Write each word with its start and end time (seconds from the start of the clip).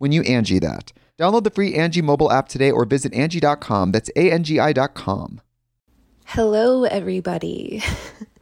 when 0.00 0.12
you 0.12 0.22
Angie 0.22 0.58
that. 0.58 0.92
Download 1.18 1.44
the 1.44 1.50
free 1.50 1.74
Angie 1.74 2.00
mobile 2.00 2.32
app 2.32 2.48
today 2.48 2.70
or 2.70 2.86
visit 2.86 3.12
Angie.com. 3.12 3.92
That's 3.92 4.10
A-N-G-I 4.16 4.72
dot 4.72 4.94
com. 4.94 5.42
Hello, 6.24 6.84
everybody. 6.84 7.82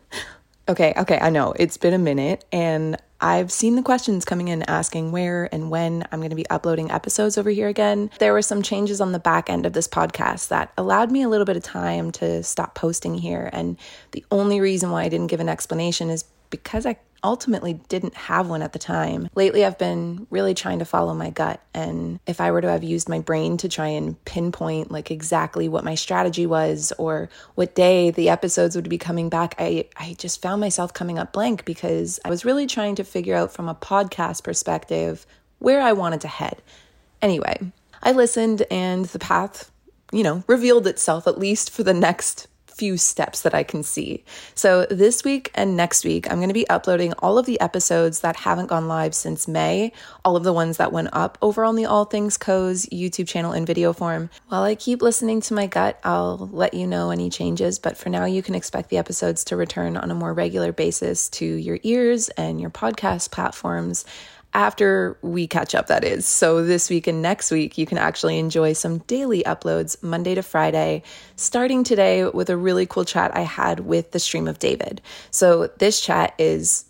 okay, 0.68 0.94
okay, 0.96 1.18
I 1.20 1.30
know 1.30 1.52
it's 1.56 1.76
been 1.76 1.94
a 1.94 1.98
minute 1.98 2.44
and 2.52 2.96
I've 3.20 3.50
seen 3.50 3.74
the 3.74 3.82
questions 3.82 4.24
coming 4.24 4.46
in 4.46 4.62
asking 4.64 5.10
where 5.10 5.52
and 5.52 5.70
when 5.70 6.06
I'm 6.12 6.20
going 6.20 6.30
to 6.30 6.36
be 6.36 6.48
uploading 6.50 6.92
episodes 6.92 7.36
over 7.36 7.50
here 7.50 7.66
again. 7.66 8.10
There 8.20 8.32
were 8.32 8.42
some 8.42 8.62
changes 8.62 9.00
on 9.00 9.10
the 9.10 9.18
back 9.18 9.50
end 9.50 9.66
of 9.66 9.72
this 9.72 9.88
podcast 9.88 10.48
that 10.48 10.72
allowed 10.78 11.10
me 11.10 11.22
a 11.22 11.28
little 11.28 11.44
bit 11.44 11.56
of 11.56 11.64
time 11.64 12.12
to 12.12 12.44
stop 12.44 12.76
posting 12.76 13.16
here. 13.16 13.50
And 13.52 13.76
the 14.12 14.24
only 14.30 14.60
reason 14.60 14.92
why 14.92 15.02
I 15.02 15.08
didn't 15.08 15.26
give 15.26 15.40
an 15.40 15.48
explanation 15.48 16.10
is 16.10 16.24
because 16.50 16.86
I 16.86 16.96
ultimately 17.22 17.74
didn't 17.88 18.14
have 18.14 18.48
one 18.48 18.62
at 18.62 18.72
the 18.72 18.78
time. 18.78 19.28
Lately, 19.34 19.64
I've 19.64 19.78
been 19.78 20.26
really 20.30 20.54
trying 20.54 20.78
to 20.78 20.84
follow 20.84 21.14
my 21.14 21.30
gut. 21.30 21.60
And 21.74 22.20
if 22.26 22.40
I 22.40 22.50
were 22.50 22.60
to 22.60 22.70
have 22.70 22.84
used 22.84 23.08
my 23.08 23.20
brain 23.20 23.56
to 23.58 23.68
try 23.68 23.88
and 23.88 24.22
pinpoint 24.24 24.90
like 24.90 25.10
exactly 25.10 25.68
what 25.68 25.84
my 25.84 25.94
strategy 25.94 26.46
was 26.46 26.92
or 26.98 27.28
what 27.54 27.74
day 27.74 28.10
the 28.10 28.28
episodes 28.28 28.76
would 28.76 28.88
be 28.88 28.98
coming 28.98 29.28
back, 29.28 29.54
I, 29.58 29.86
I 29.96 30.14
just 30.18 30.42
found 30.42 30.60
myself 30.60 30.94
coming 30.94 31.18
up 31.18 31.32
blank 31.32 31.64
because 31.64 32.20
I 32.24 32.30
was 32.30 32.44
really 32.44 32.66
trying 32.66 32.94
to 32.96 33.04
figure 33.04 33.34
out 33.34 33.52
from 33.52 33.68
a 33.68 33.74
podcast 33.74 34.44
perspective 34.44 35.26
where 35.58 35.80
I 35.80 35.92
wanted 35.92 36.20
to 36.22 36.28
head. 36.28 36.62
Anyway, 37.20 37.72
I 38.02 38.12
listened 38.12 38.62
and 38.70 39.06
the 39.06 39.18
path, 39.18 39.70
you 40.12 40.22
know, 40.22 40.44
revealed 40.46 40.86
itself 40.86 41.26
at 41.26 41.38
least 41.38 41.70
for 41.70 41.82
the 41.82 41.94
next 41.94 42.46
few 42.78 42.96
steps 42.96 43.42
that 43.42 43.54
I 43.54 43.64
can 43.64 43.82
see. 43.82 44.24
So, 44.54 44.86
this 44.86 45.24
week 45.24 45.50
and 45.54 45.76
next 45.76 46.04
week, 46.04 46.30
I'm 46.30 46.38
going 46.38 46.48
to 46.48 46.54
be 46.54 46.68
uploading 46.68 47.12
all 47.14 47.36
of 47.36 47.46
the 47.46 47.60
episodes 47.60 48.20
that 48.20 48.36
haven't 48.36 48.66
gone 48.66 48.86
live 48.86 49.14
since 49.14 49.48
May, 49.48 49.92
all 50.24 50.36
of 50.36 50.44
the 50.44 50.52
ones 50.52 50.76
that 50.76 50.92
went 50.92 51.08
up 51.12 51.36
over 51.42 51.64
on 51.64 51.74
the 51.74 51.86
All 51.86 52.04
Things 52.04 52.36
Co's 52.36 52.86
YouTube 52.86 53.26
channel 53.26 53.52
in 53.52 53.66
video 53.66 53.92
form. 53.92 54.30
While 54.48 54.62
I 54.62 54.76
keep 54.76 55.02
listening 55.02 55.40
to 55.42 55.54
my 55.54 55.66
gut, 55.66 55.98
I'll 56.04 56.48
let 56.52 56.72
you 56.72 56.86
know 56.86 57.10
any 57.10 57.30
changes, 57.30 57.78
but 57.78 57.96
for 57.96 58.08
now, 58.08 58.24
you 58.24 58.42
can 58.42 58.54
expect 58.54 58.90
the 58.90 58.98
episodes 58.98 59.44
to 59.44 59.56
return 59.56 59.96
on 59.96 60.10
a 60.10 60.14
more 60.14 60.32
regular 60.32 60.72
basis 60.72 61.28
to 61.30 61.44
your 61.44 61.80
ears 61.82 62.28
and 62.30 62.60
your 62.60 62.70
podcast 62.70 63.32
platforms 63.32 64.04
after 64.58 65.16
we 65.22 65.46
catch 65.46 65.72
up, 65.72 65.86
that 65.86 66.02
is. 66.02 66.26
So, 66.26 66.64
this 66.64 66.90
week 66.90 67.06
and 67.06 67.22
next 67.22 67.52
week, 67.52 67.78
you 67.78 67.86
can 67.86 67.96
actually 67.96 68.40
enjoy 68.40 68.72
some 68.72 68.98
daily 68.98 69.44
uploads 69.44 70.02
Monday 70.02 70.34
to 70.34 70.42
Friday, 70.42 71.04
starting 71.36 71.84
today 71.84 72.24
with 72.24 72.50
a 72.50 72.56
really 72.56 72.84
cool 72.84 73.04
chat 73.04 73.30
I 73.36 73.42
had 73.42 73.78
with 73.78 74.10
the 74.10 74.18
Stream 74.18 74.48
of 74.48 74.58
David. 74.58 75.00
So, 75.30 75.68
this 75.78 76.00
chat 76.00 76.34
is 76.38 76.84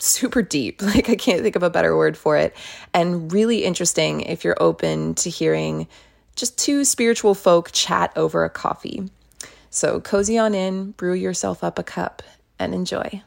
super 0.00 0.42
deep, 0.42 0.82
like, 0.82 1.08
I 1.08 1.14
can't 1.14 1.42
think 1.42 1.54
of 1.54 1.62
a 1.62 1.70
better 1.70 1.96
word 1.96 2.16
for 2.16 2.36
it, 2.36 2.52
and 2.92 3.32
really 3.32 3.64
interesting 3.64 4.22
if 4.22 4.42
you're 4.42 4.60
open 4.60 5.14
to 5.14 5.30
hearing 5.30 5.86
just 6.34 6.58
two 6.58 6.84
spiritual 6.84 7.36
folk 7.36 7.70
chat 7.70 8.12
over 8.16 8.44
a 8.44 8.50
coffee. 8.50 9.08
So, 9.70 10.00
cozy 10.00 10.36
on 10.36 10.52
in, 10.52 10.90
brew 10.90 11.14
yourself 11.14 11.62
up 11.62 11.78
a 11.78 11.84
cup, 11.84 12.24
and 12.58 12.74
enjoy. 12.74 13.22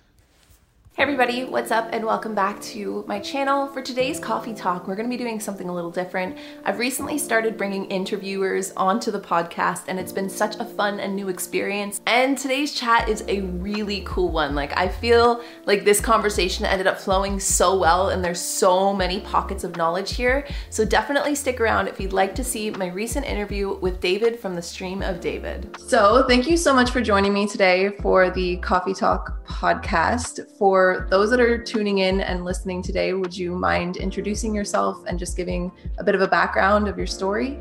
Hey 0.98 1.04
everybody, 1.04 1.44
what's 1.44 1.70
up 1.70 1.90
and 1.92 2.04
welcome 2.04 2.34
back 2.34 2.60
to 2.60 3.06
my 3.08 3.20
channel. 3.20 3.68
For 3.68 3.84
today's 3.84 4.20
coffee 4.20 4.56
talk, 4.56 4.88
we're 4.88 4.96
going 4.96 5.08
to 5.08 5.16
be 5.16 5.24
doing 5.24 5.40
something 5.40 5.70
a 5.70 5.72
little 5.72 5.92
different. 5.92 6.40
I've 6.66 6.80
recently 6.80 7.20
started 7.20 7.56
bringing 7.56 7.86
interviewers 7.92 8.74
onto 8.76 9.12
the 9.12 9.20
podcast 9.20 9.84
and 9.90 10.00
it's 10.00 10.12
been 10.12 10.28
such 10.28 10.56
a 10.56 10.66
fun 10.66 11.00
and 11.00 11.16
new 11.16 11.30
experience. 11.30 12.02
And 12.08 12.36
today's 12.36 12.74
chat 12.74 13.10
is 13.10 13.24
a 13.28 13.42
really 13.42 14.02
cool 14.08 14.32
one. 14.32 14.56
Like 14.56 14.76
I 14.76 14.88
feel 14.88 15.44
like 15.68 15.86
this 15.86 16.02
conversation 16.02 16.66
ended 16.66 16.88
up 16.88 17.00
flowing 17.00 17.40
so 17.40 17.78
well 17.78 18.10
and 18.10 18.26
there's 18.26 18.42
so 18.42 18.92
many 18.92 19.20
pockets 19.20 19.64
of 19.64 19.78
knowledge 19.78 20.16
here. 20.16 20.48
So 20.72 20.84
definitely 20.84 21.36
stick 21.36 21.62
around 21.62 21.90
if 21.90 22.00
you'd 22.00 22.12
like 22.12 22.34
to 22.34 22.44
see 22.44 22.72
my 22.72 22.88
recent 22.88 23.28
interview 23.28 23.78
with 23.78 24.00
David 24.02 24.40
from 24.40 24.56
the 24.56 24.64
Stream 24.64 25.04
of 25.04 25.22
David. 25.22 25.80
So 25.80 26.26
thank 26.28 26.48
you 26.48 26.58
so 26.58 26.74
much 26.74 26.90
for 26.90 27.02
joining 27.02 27.36
me 27.36 27.48
today 27.48 27.92
for 28.02 28.32
the 28.32 28.58
Coffee 28.58 28.96
Talk 28.96 29.46
podcast. 29.46 30.40
For 30.58 30.87
those 31.10 31.30
that 31.30 31.40
are 31.40 31.58
tuning 31.58 32.00
in 32.00 32.22
and 32.22 32.46
listening 32.46 32.82
today, 32.82 33.14
would 33.14 33.36
you 33.36 33.56
mind 33.56 33.98
introducing 33.98 34.54
yourself 34.54 35.04
and 35.08 35.18
just 35.18 35.36
giving 35.36 35.72
a 35.98 36.04
bit 36.04 36.16
of 36.16 36.22
a 36.22 36.28
background 36.28 36.88
of 36.88 36.98
your 36.98 37.08
story? 37.08 37.60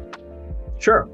Sure. 0.78 1.09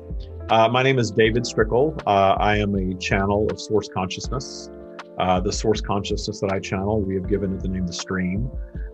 Uh, 0.50 0.68
my 0.68 0.82
name 0.82 0.98
is 0.98 1.10
David 1.10 1.44
Strickel. 1.44 2.00
Uh, 2.06 2.34
I 2.38 2.56
am 2.56 2.74
a 2.74 2.94
channel 2.94 3.48
of 3.50 3.60
source 3.60 3.88
consciousness. 3.88 4.70
Uh, 5.18 5.40
the 5.40 5.52
source 5.52 5.80
consciousness 5.80 6.40
that 6.40 6.52
I 6.52 6.58
channel, 6.58 7.00
we 7.00 7.14
have 7.14 7.28
given 7.28 7.54
it 7.54 7.60
the 7.60 7.68
name 7.68 7.86
the 7.86 7.92
stream 7.92 8.50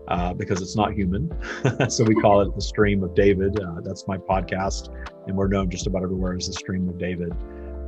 uh, 0.07 0.33
because 0.33 0.61
it's 0.61 0.75
not 0.75 0.93
human. 0.93 1.31
so 1.89 2.03
we 2.03 2.15
call 2.15 2.41
it 2.41 2.53
the 2.55 2.61
stream 2.61 3.03
of 3.03 3.15
David. 3.15 3.59
Uh, 3.59 3.81
that's 3.81 4.07
my 4.07 4.17
podcast, 4.17 4.89
and 5.27 5.35
we're 5.35 5.47
known 5.47 5.69
just 5.69 5.87
about 5.87 6.03
everywhere 6.03 6.35
as 6.35 6.47
the 6.47 6.53
stream 6.53 6.87
of 6.87 6.97
David 6.97 7.33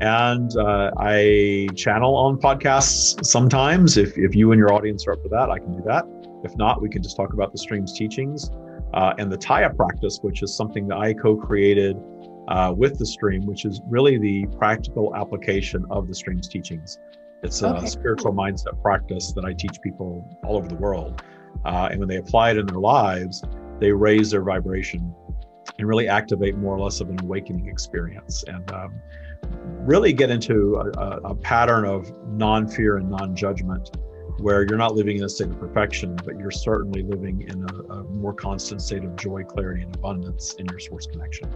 and 0.01 0.57
uh, 0.57 0.89
I 0.97 1.69
channel 1.75 2.15
on 2.15 2.37
podcasts 2.37 3.23
sometimes. 3.23 3.97
If, 3.97 4.17
if 4.17 4.35
you 4.35 4.51
and 4.51 4.57
your 4.57 4.73
audience 4.73 5.05
are 5.05 5.13
up 5.13 5.21
for 5.21 5.29
that, 5.29 5.51
I 5.51 5.59
can 5.59 5.77
do 5.77 5.83
that. 5.85 6.05
If 6.43 6.57
not, 6.57 6.81
we 6.81 6.89
can 6.89 7.03
just 7.03 7.15
talk 7.15 7.33
about 7.33 7.51
the 7.51 7.59
stream's 7.59 7.93
teachings 7.93 8.49
uh, 8.95 9.13
and 9.19 9.31
the 9.31 9.37
Taya 9.37 9.75
practice, 9.75 10.17
which 10.23 10.41
is 10.41 10.55
something 10.55 10.87
that 10.87 10.97
I 10.97 11.13
co 11.13 11.35
created 11.35 11.97
uh, 12.47 12.73
with 12.75 12.97
the 12.97 13.05
stream, 13.05 13.45
which 13.45 13.63
is 13.63 13.79
really 13.87 14.17
the 14.17 14.47
practical 14.57 15.15
application 15.15 15.85
of 15.91 16.07
the 16.07 16.15
stream's 16.15 16.47
teachings. 16.47 16.97
It's 17.43 17.61
a 17.61 17.75
okay. 17.75 17.85
spiritual 17.85 18.33
mindset 18.33 18.81
practice 18.81 19.33
that 19.33 19.45
I 19.45 19.53
teach 19.53 19.79
people 19.83 20.27
all 20.43 20.57
over 20.57 20.67
the 20.67 20.75
world. 20.75 21.21
Uh, 21.63 21.89
and 21.91 21.99
when 21.99 22.09
they 22.09 22.17
apply 22.17 22.51
it 22.51 22.57
in 22.57 22.65
their 22.65 22.79
lives, 22.79 23.43
they 23.79 23.91
raise 23.91 24.31
their 24.31 24.41
vibration 24.41 25.13
and 25.77 25.87
really 25.87 26.07
activate 26.07 26.57
more 26.57 26.75
or 26.75 26.79
less 26.79 27.01
of 27.01 27.09
an 27.09 27.19
awakening 27.21 27.67
experience. 27.67 28.43
And 28.47 28.71
um, 28.71 28.99
really 29.85 30.13
get 30.13 30.29
into 30.29 30.75
a, 30.75 31.17
a 31.23 31.35
pattern 31.35 31.85
of 31.85 32.11
non-fear 32.27 32.97
and 32.97 33.09
non-judgment 33.09 33.97
where 34.39 34.63
you're 34.67 34.77
not 34.77 34.95
living 34.95 35.17
in 35.17 35.23
a 35.23 35.29
state 35.29 35.49
of 35.49 35.59
perfection, 35.59 36.15
but 36.25 36.37
you're 36.39 36.51
certainly 36.51 37.03
living 37.03 37.41
in 37.41 37.63
a, 37.69 37.93
a, 37.93 38.03
more 38.05 38.33
constant 38.33 38.81
state 38.81 39.03
of 39.03 39.15
joy, 39.15 39.43
clarity, 39.43 39.83
and 39.83 39.95
abundance 39.95 40.53
in 40.55 40.65
your 40.67 40.79
source 40.79 41.05
connection. 41.05 41.51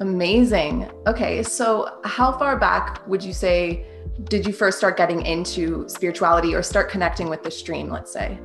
Amazing. 0.00 0.90
Okay, 1.06 1.42
so 1.42 2.00
how 2.04 2.32
far 2.32 2.58
back 2.58 3.06
would 3.06 3.22
you 3.22 3.32
say 3.32 3.84
did 4.24 4.46
you 4.46 4.52
first 4.52 4.78
start 4.78 4.96
getting 4.96 5.22
into 5.22 5.88
spirituality 5.88 6.54
or 6.54 6.62
start 6.62 6.90
connecting 6.90 7.28
with 7.28 7.42
the 7.42 7.50
stream? 7.50 7.88
Let's 7.88 8.12
say. 8.12 8.38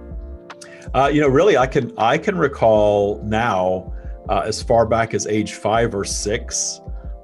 Uh, 0.94 1.10
you 1.12 1.22
know, 1.22 1.28
really, 1.28 1.58
I 1.58 1.66
can 1.66 1.94
I 1.98 2.18
can 2.18 2.38
recall 2.38 3.22
now 3.24 3.94
uh, 4.30 4.44
as 4.46 4.62
far 4.62 4.86
back 4.86 5.14
as 5.14 5.25
age 5.25 5.54
five 5.54 5.96
or 5.96 6.04
six 6.04 6.80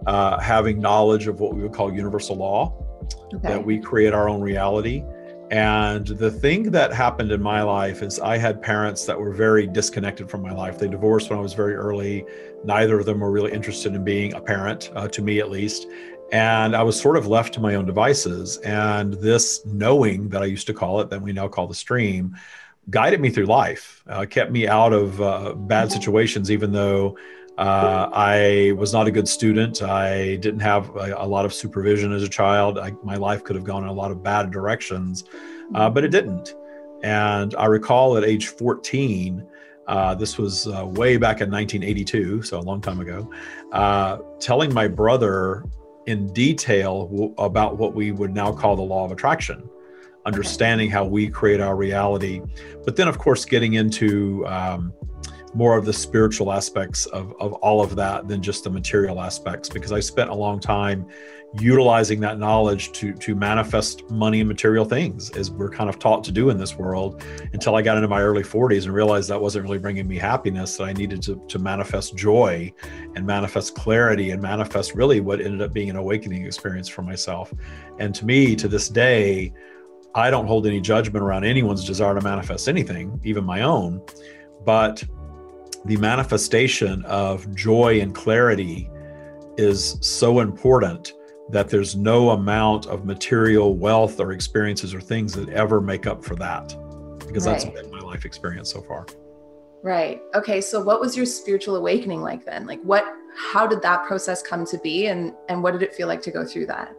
uh, 0.07 0.39
having 0.39 0.79
knowledge 0.79 1.27
of 1.27 1.39
what 1.39 1.55
we 1.55 1.61
would 1.61 1.73
call 1.73 1.93
universal 1.93 2.35
law, 2.35 2.73
okay. 3.33 3.47
that 3.47 3.65
we 3.65 3.79
create 3.79 4.13
our 4.13 4.29
own 4.29 4.41
reality. 4.41 5.03
And 5.51 6.05
the 6.05 6.29
thing 6.29 6.69
that 6.71 6.93
happened 6.93 7.31
in 7.31 7.41
my 7.41 7.63
life 7.63 8.03
is 8.03 8.19
I 8.19 8.37
had 8.37 8.61
parents 8.61 9.05
that 9.05 9.19
were 9.19 9.33
very 9.33 9.65
disconnected 9.65 10.29
from 10.29 10.43
my 10.43 10.53
life. 10.53 10.77
They 10.77 10.87
divorced 10.87 11.31
when 11.31 11.39
I 11.39 11.41
was 11.41 11.53
very 11.53 11.73
early. 11.73 12.23
Neither 12.63 12.99
of 12.99 13.05
them 13.07 13.19
were 13.19 13.31
really 13.31 13.51
interested 13.51 13.95
in 13.95 14.03
being 14.03 14.33
a 14.35 14.41
parent, 14.41 14.91
uh, 14.95 15.07
to 15.07 15.21
me 15.23 15.39
at 15.39 15.49
least. 15.49 15.87
And 16.31 16.75
I 16.75 16.83
was 16.83 17.01
sort 17.01 17.17
of 17.17 17.25
left 17.25 17.55
to 17.55 17.59
my 17.59 17.73
own 17.73 17.87
devices. 17.87 18.57
And 18.57 19.13
this 19.15 19.65
knowing 19.65 20.29
that 20.29 20.43
I 20.43 20.45
used 20.45 20.67
to 20.67 20.73
call 20.73 21.01
it, 21.01 21.09
that 21.09 21.19
we 21.19 21.33
now 21.33 21.47
call 21.47 21.65
the 21.65 21.73
stream, 21.73 22.35
guided 22.91 23.19
me 23.19 23.31
through 23.31 23.45
life, 23.45 24.03
uh, 24.07 24.25
kept 24.29 24.51
me 24.51 24.67
out 24.67 24.93
of 24.93 25.19
uh, 25.19 25.53
bad 25.53 25.87
mm-hmm. 25.87 25.93
situations, 25.93 26.51
even 26.51 26.71
though 26.71 27.17
uh, 27.59 28.09
I 28.13 28.73
was 28.77 28.93
not 28.93 29.07
a 29.07 29.11
good 29.11 29.27
student. 29.27 29.83
I 29.83 30.37
didn't 30.37 30.61
have 30.61 30.95
a, 30.95 31.13
a 31.17 31.27
lot 31.27 31.43
of 31.43 31.53
supervision 31.53 32.13
as 32.13 32.23
a 32.23 32.29
child. 32.29 32.79
I, 32.79 32.93
my 33.03 33.15
life 33.15 33.43
could 33.43 33.57
have 33.57 33.65
gone 33.65 33.83
in 33.83 33.89
a 33.89 33.93
lot 33.93 34.11
of 34.11 34.23
bad 34.23 34.49
directions, 34.49 35.25
uh, 35.75 35.89
but 35.89 36.05
it 36.05 36.07
didn't. 36.07 36.55
And 37.03 37.53
I 37.55 37.65
recall 37.65 38.15
at 38.15 38.23
age 38.23 38.47
14, 38.47 39.45
uh, 39.87 40.15
this 40.15 40.37
was 40.37 40.67
uh, 40.67 40.85
way 40.85 41.17
back 41.17 41.41
in 41.41 41.51
1982, 41.51 42.43
so 42.43 42.59
a 42.59 42.61
long 42.61 42.79
time 42.79 43.01
ago, 43.01 43.29
uh, 43.73 44.19
telling 44.39 44.73
my 44.73 44.87
brother 44.87 45.65
in 46.05 46.31
detail 46.31 47.07
w- 47.07 47.33
about 47.37 47.77
what 47.77 47.93
we 47.93 48.13
would 48.13 48.33
now 48.33 48.53
call 48.53 48.77
the 48.77 48.81
law 48.81 49.03
of 49.03 49.11
attraction, 49.11 49.69
understanding 50.25 50.89
how 50.89 51.03
we 51.03 51.27
create 51.27 51.59
our 51.59 51.75
reality. 51.75 52.41
But 52.85 52.95
then, 52.95 53.09
of 53.09 53.17
course, 53.17 53.43
getting 53.43 53.73
into 53.73 54.47
um, 54.47 54.93
more 55.53 55.77
of 55.77 55.85
the 55.85 55.93
spiritual 55.93 56.51
aspects 56.51 57.05
of, 57.07 57.33
of 57.39 57.53
all 57.53 57.81
of 57.81 57.95
that 57.95 58.27
than 58.27 58.41
just 58.41 58.63
the 58.63 58.69
material 58.69 59.21
aspects 59.21 59.69
because 59.69 59.91
I 59.91 59.99
spent 59.99 60.29
a 60.29 60.35
long 60.35 60.59
time 60.59 61.07
utilizing 61.57 62.19
that 62.19 62.37
knowledge 62.37 62.91
to 62.91 63.11
to 63.13 63.33
manifest 63.33 64.07
money 64.11 64.39
and 64.39 64.47
material 64.47 64.85
things 64.85 65.31
as 65.31 65.49
we're 65.49 65.69
kind 65.69 65.89
of 65.89 65.97
taught 65.97 66.23
to 66.23 66.31
do 66.31 66.51
in 66.51 66.57
this 66.59 66.77
world 66.77 67.23
until 67.53 67.75
I 67.75 67.81
got 67.81 67.97
into 67.97 68.07
my 68.07 68.21
early 68.21 68.43
40s 68.43 68.85
and 68.85 68.93
realized 68.93 69.29
that 69.29 69.41
wasn't 69.41 69.63
really 69.63 69.79
bringing 69.79 70.07
me 70.07 70.17
happiness 70.17 70.77
that 70.77 70.83
I 70.83 70.93
needed 70.93 71.23
to, 71.23 71.41
to 71.47 71.57
manifest 71.57 72.15
joy 72.15 72.71
and 73.15 73.25
manifest 73.25 73.73
clarity 73.73 74.29
and 74.29 74.41
manifest 74.41 74.93
really 74.93 75.21
what 75.21 75.41
ended 75.41 75.63
up 75.63 75.73
being 75.73 75.89
an 75.89 75.95
awakening 75.95 76.45
experience 76.45 76.87
for 76.87 77.01
myself. 77.01 77.51
And 77.97 78.13
to 78.13 78.25
me 78.25 78.55
to 78.55 78.67
this 78.67 78.87
day 78.87 79.51
I 80.13 80.29
don't 80.29 80.45
hold 80.45 80.67
any 80.67 80.81
judgment 80.81 81.23
around 81.23 81.45
anyone's 81.45 81.83
desire 81.83 82.13
to 82.13 82.21
manifest 82.21 82.69
anything 82.69 83.19
even 83.23 83.43
my 83.43 83.61
own 83.61 84.01
but 84.65 85.03
the 85.85 85.97
manifestation 85.97 87.03
of 87.05 87.53
joy 87.55 88.01
and 88.01 88.13
clarity 88.13 88.89
is 89.57 89.97
so 90.01 90.39
important 90.39 91.13
that 91.49 91.69
there's 91.69 91.95
no 91.95 92.31
amount 92.31 92.85
of 92.87 93.05
material 93.05 93.75
wealth 93.75 94.19
or 94.19 94.31
experiences 94.31 94.93
or 94.93 95.01
things 95.01 95.33
that 95.33 95.49
ever 95.49 95.81
make 95.81 96.05
up 96.05 96.23
for 96.23 96.35
that 96.35 96.75
because 97.27 97.47
right. 97.47 97.53
that's 97.53 97.65
been 97.65 97.89
my 97.91 97.99
life 97.99 98.25
experience 98.25 98.71
so 98.71 98.81
far. 98.81 99.05
Right. 99.81 100.21
Okay 100.35 100.61
so 100.61 100.81
what 100.81 100.99
was 100.99 101.15
your 101.15 101.25
spiritual 101.25 101.75
awakening 101.77 102.21
like 102.21 102.45
then? 102.45 102.67
Like 102.67 102.81
what 102.81 103.05
how 103.35 103.65
did 103.65 103.81
that 103.81 104.05
process 104.05 104.41
come 104.41 104.65
to 104.65 104.77
be 104.79 105.07
and 105.07 105.33
and 105.47 105.63
what 105.63 105.71
did 105.71 105.81
it 105.81 105.95
feel 105.95 106.07
like 106.07 106.21
to 106.23 106.31
go 106.31 106.45
through 106.45 106.67
that? 106.67 106.95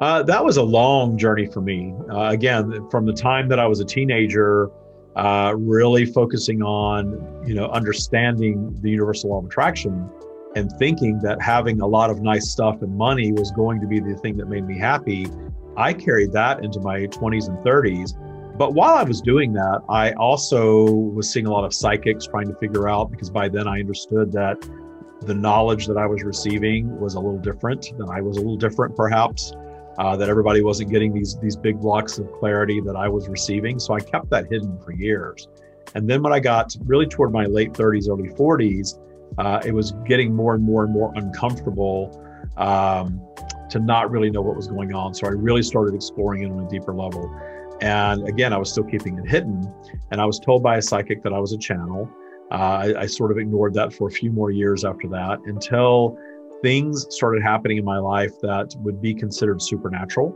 Uh, 0.00 0.22
that 0.22 0.44
was 0.44 0.58
a 0.58 0.62
long 0.62 1.18
journey 1.18 1.46
for 1.46 1.60
me. 1.60 1.92
Uh, 2.10 2.30
again 2.30 2.88
from 2.88 3.04
the 3.04 3.12
time 3.12 3.48
that 3.48 3.58
i 3.58 3.66
was 3.66 3.80
a 3.80 3.84
teenager 3.84 4.70
uh, 5.18 5.52
really 5.56 6.06
focusing 6.06 6.62
on 6.62 7.44
you 7.46 7.54
know 7.54 7.66
understanding 7.66 8.74
the 8.80 8.90
universal 8.90 9.30
law 9.30 9.38
of 9.38 9.46
attraction 9.46 10.08
and 10.54 10.70
thinking 10.78 11.18
that 11.20 11.42
having 11.42 11.80
a 11.80 11.86
lot 11.86 12.08
of 12.08 12.22
nice 12.22 12.50
stuff 12.50 12.80
and 12.82 12.96
money 12.96 13.32
was 13.32 13.50
going 13.50 13.80
to 13.80 13.86
be 13.86 14.00
the 14.00 14.14
thing 14.16 14.36
that 14.36 14.48
made 14.48 14.64
me 14.66 14.78
happy. 14.78 15.26
I 15.76 15.92
carried 15.92 16.32
that 16.32 16.64
into 16.64 16.80
my 16.80 17.00
20s 17.00 17.48
and 17.48 17.58
30s 17.58 18.14
but 18.58 18.74
while 18.74 18.96
i 18.96 19.04
was 19.04 19.20
doing 19.20 19.52
that 19.52 19.80
i 19.88 20.10
also 20.14 20.84
was 20.84 21.30
seeing 21.30 21.46
a 21.46 21.50
lot 21.50 21.64
of 21.64 21.72
psychics 21.72 22.26
trying 22.26 22.48
to 22.48 22.54
figure 22.56 22.88
out 22.88 23.10
because 23.10 23.30
by 23.30 23.48
then 23.48 23.68
i 23.68 23.78
understood 23.78 24.32
that 24.32 24.56
the 25.22 25.34
knowledge 25.34 25.86
that 25.86 25.96
i 25.96 26.04
was 26.04 26.24
receiving 26.24 26.98
was 26.98 27.14
a 27.14 27.20
little 27.20 27.38
different 27.38 27.92
that 27.96 28.08
i 28.10 28.20
was 28.20 28.36
a 28.36 28.40
little 28.40 28.56
different 28.56 28.96
perhaps 28.96 29.52
uh, 29.98 30.16
that 30.16 30.28
everybody 30.28 30.62
wasn't 30.62 30.90
getting 30.90 31.12
these 31.12 31.38
these 31.38 31.56
big 31.56 31.80
blocks 31.80 32.18
of 32.18 32.32
clarity 32.32 32.80
that 32.80 32.96
I 32.96 33.08
was 33.08 33.28
receiving. 33.28 33.78
So 33.78 33.94
I 33.94 34.00
kept 34.00 34.30
that 34.30 34.46
hidden 34.50 34.78
for 34.78 34.92
years. 34.92 35.48
And 35.94 36.08
then 36.08 36.22
when 36.22 36.32
I 36.32 36.40
got 36.40 36.76
really 36.84 37.06
toward 37.06 37.32
my 37.32 37.46
late 37.46 37.72
30s, 37.72 38.08
early 38.08 38.28
40s, 38.28 38.98
uh, 39.38 39.60
it 39.64 39.72
was 39.72 39.92
getting 40.06 40.34
more 40.34 40.54
and 40.54 40.62
more 40.62 40.84
and 40.84 40.92
more 40.92 41.12
uncomfortable 41.16 42.22
um, 42.56 43.20
to 43.70 43.78
not 43.78 44.10
really 44.10 44.30
know 44.30 44.42
what 44.42 44.56
was 44.56 44.68
going 44.68 44.94
on. 44.94 45.14
So 45.14 45.26
I 45.26 45.30
really 45.30 45.62
started 45.62 45.94
exploring 45.94 46.42
it 46.42 46.50
on 46.50 46.60
a 46.60 46.68
deeper 46.68 46.94
level. 46.94 47.30
And 47.80 48.28
again, 48.28 48.52
I 48.52 48.58
was 48.58 48.70
still 48.70 48.84
keeping 48.84 49.18
it 49.18 49.28
hidden. 49.28 49.72
And 50.10 50.20
I 50.20 50.26
was 50.26 50.38
told 50.38 50.62
by 50.62 50.76
a 50.76 50.82
psychic 50.82 51.22
that 51.22 51.32
I 51.32 51.38
was 51.38 51.52
a 51.52 51.58
channel. 51.58 52.10
Uh, 52.50 52.54
I, 52.54 53.00
I, 53.00 53.06
sort 53.06 53.30
of 53.30 53.36
ignored 53.36 53.74
that 53.74 53.92
for 53.92 54.08
a 54.08 54.10
few 54.10 54.32
more 54.32 54.50
years 54.50 54.82
after 54.82 55.06
that 55.08 55.38
until 55.44 56.18
things 56.62 57.06
started 57.10 57.42
happening 57.42 57.78
in 57.78 57.84
my 57.84 57.98
life 57.98 58.32
that 58.42 58.74
would 58.78 59.00
be 59.00 59.14
considered 59.14 59.62
supernatural. 59.62 60.34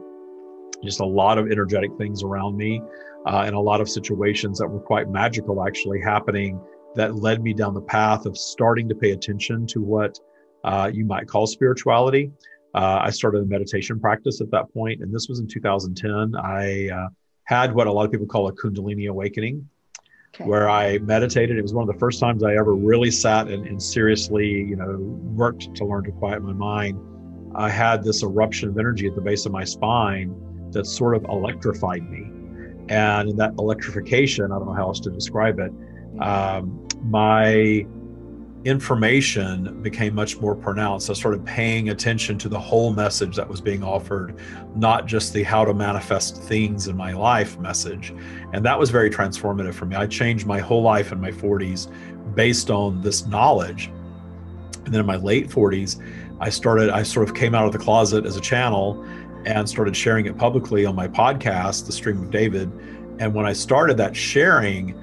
Just 0.85 1.01
a 1.01 1.07
lot 1.07 1.39
of 1.39 1.51
energetic 1.51 1.91
things 1.97 2.23
around 2.23 2.57
me, 2.57 2.81
uh, 3.27 3.45
and 3.47 3.55
a 3.55 3.61
lot 3.61 3.81
of 3.81 3.89
situations 3.89 4.59
that 4.59 4.67
were 4.67 4.81
quite 4.81 5.09
magical 5.09 5.65
actually 5.67 6.01
happening 6.01 6.61
that 6.95 7.17
led 7.17 7.43
me 7.43 7.55
down 7.55 7.75
the 7.75 7.83
path 7.83 8.27
of 8.27 8.37
starting 8.37 8.89
to 8.89 8.95
pay 8.95 9.13
attention 9.13 9.67
to 9.67 9.81
what 9.81 10.19
uh, 10.65 10.91
you 10.93 11.05
might 11.05 11.27
call 11.27 11.47
spirituality. 11.47 12.31
Uh, 12.75 13.01
I 13.03 13.11
started 13.11 13.43
a 13.43 13.47
meditation 13.47 14.01
practice 14.01 14.41
at 14.41 14.51
that 14.51 14.73
point, 14.73 15.03
and 15.03 15.15
this 15.15 15.29
was 15.29 15.41
in 15.41 15.47
2010. 15.47 16.35
I 16.41 16.89
uh, 16.89 17.09
had 17.45 17.75
what 17.75 17.87
a 17.87 17.93
lot 17.93 18.05
of 18.07 18.11
people 18.11 18.27
call 18.27 18.49
a 18.49 18.53
Kundalini 18.53 19.09
awakening 19.09 19.69
okay. 20.35 20.45
where 20.45 20.69
I 20.69 20.99
meditated. 20.99 21.59
It 21.59 21.63
was 21.63 21.75
one 21.75 21.89
of 21.89 21.93
the 21.93 21.99
first 21.99 22.21
times 22.21 22.43
I 22.43 22.55
ever 22.55 22.75
really 22.75 23.11
sat 23.11 23.49
and, 23.49 23.67
and 23.67 23.83
seriously, 23.83 24.47
you 24.47 24.77
know, 24.77 24.97
worked 25.35 25.75
to 25.75 25.85
learn 25.85 26.05
to 26.05 26.13
quiet 26.13 26.43
my 26.43 26.53
mind. 26.53 26.99
I 27.55 27.69
had 27.69 28.03
this 28.03 28.23
eruption 28.23 28.71
of 28.71 28.79
energy 28.79 29.07
at 29.07 29.15
the 29.15 29.21
base 29.21 29.45
of 29.47 29.53
my 29.53 29.65
spine 29.65 30.35
that 30.73 30.87
sort 30.87 31.15
of 31.15 31.25
electrified 31.25 32.09
me. 32.09 32.31
And 32.89 33.31
in 33.31 33.37
that 33.37 33.53
electrification, 33.59 34.47
I 34.47 34.59
don't 34.59 34.67
know 34.67 34.73
how 34.75 34.89
else 34.89 35.01
to 35.01 35.11
describe 35.11 35.59
it, 35.59 35.73
um, 36.21 36.87
my 37.05 37.87
information 38.65 39.83
became 39.83 40.15
much 40.15 40.41
more 40.41 40.55
pronounced. 40.55 41.11
I 41.11 41.15
started 41.15 41.45
paying 41.45 41.89
attention 41.89 42.39
to 42.39 42.49
the 42.49 42.59
whole 42.59 42.93
message 42.93 43.35
that 43.37 43.49
was 43.49 43.61
being 43.61 43.83
offered, 43.83 44.39
not 44.77 45.07
just 45.07 45.33
the 45.33 45.43
how 45.43 45.65
to 45.65 45.75
manifest 45.75 46.43
things 46.43 46.87
in 46.87 46.97
my 46.97 47.13
life 47.13 47.59
message. 47.59 48.15
And 48.53 48.65
that 48.65 48.79
was 48.79 48.91
very 48.91 49.11
transformative 49.11 49.75
for 49.75 49.87
me. 49.87 49.97
I 49.97 50.07
changed 50.07 50.47
my 50.47 50.61
whole 50.61 50.83
life 50.83 51.11
in 51.11 51.21
my 51.21 51.33
40s 51.33 51.93
based 52.35 52.71
on 52.71 53.03
this 53.03 53.27
knowledge. 53.27 53.91
And 54.85 54.95
then 54.95 55.01
in 55.01 55.07
my 55.07 55.17
late 55.17 55.49
40s, 55.49 56.01
I 56.41 56.49
started, 56.49 56.91
I 56.91 57.03
sort 57.03 57.29
of 57.29 57.35
came 57.35 57.55
out 57.55 57.67
of 57.67 57.73
the 57.73 57.79
closet 57.79 58.27
as 58.27 58.37
a 58.37 58.41
channel 58.41 59.05
and 59.45 59.69
started 59.69 59.97
sharing 59.97 60.27
it 60.27 60.39
publicly 60.39 60.87
on 60.87 60.95
my 60.95 61.09
podcast, 61.09 61.87
The 61.87 61.93
Stream 61.93 62.23
of 62.23 62.31
David. 62.31 62.71
And 63.19 63.35
when 63.35 63.45
I 63.45 63.53
started 63.53 63.97
that 63.97 64.15
sharing, 64.15 64.95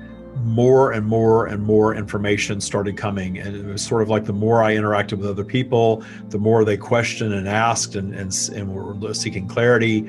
more 0.44 0.92
and 0.92 1.06
more 1.06 1.48
and 1.48 1.64
more 1.64 1.96
information 1.96 2.62
started 2.62 2.98
coming. 2.98 3.38
And 3.40 3.56
it 3.56 3.66
was 3.66 3.82
sort 3.82 4.02
of 4.02 4.10
like 4.10 4.26
the 4.26 4.34
more 4.34 4.64
I 4.64 4.76
interacted 4.76 5.14
with 5.20 5.30
other 5.30 5.44
people, 5.44 6.04
the 6.30 6.40
more 6.40 6.64
they 6.66 6.78
questioned 6.78 7.34
and 7.34 7.48
asked 7.48 7.96
and, 7.96 8.14
and, 8.14 8.50
and 8.56 8.74
were 8.74 9.14
seeking 9.14 9.48
clarity, 9.48 10.02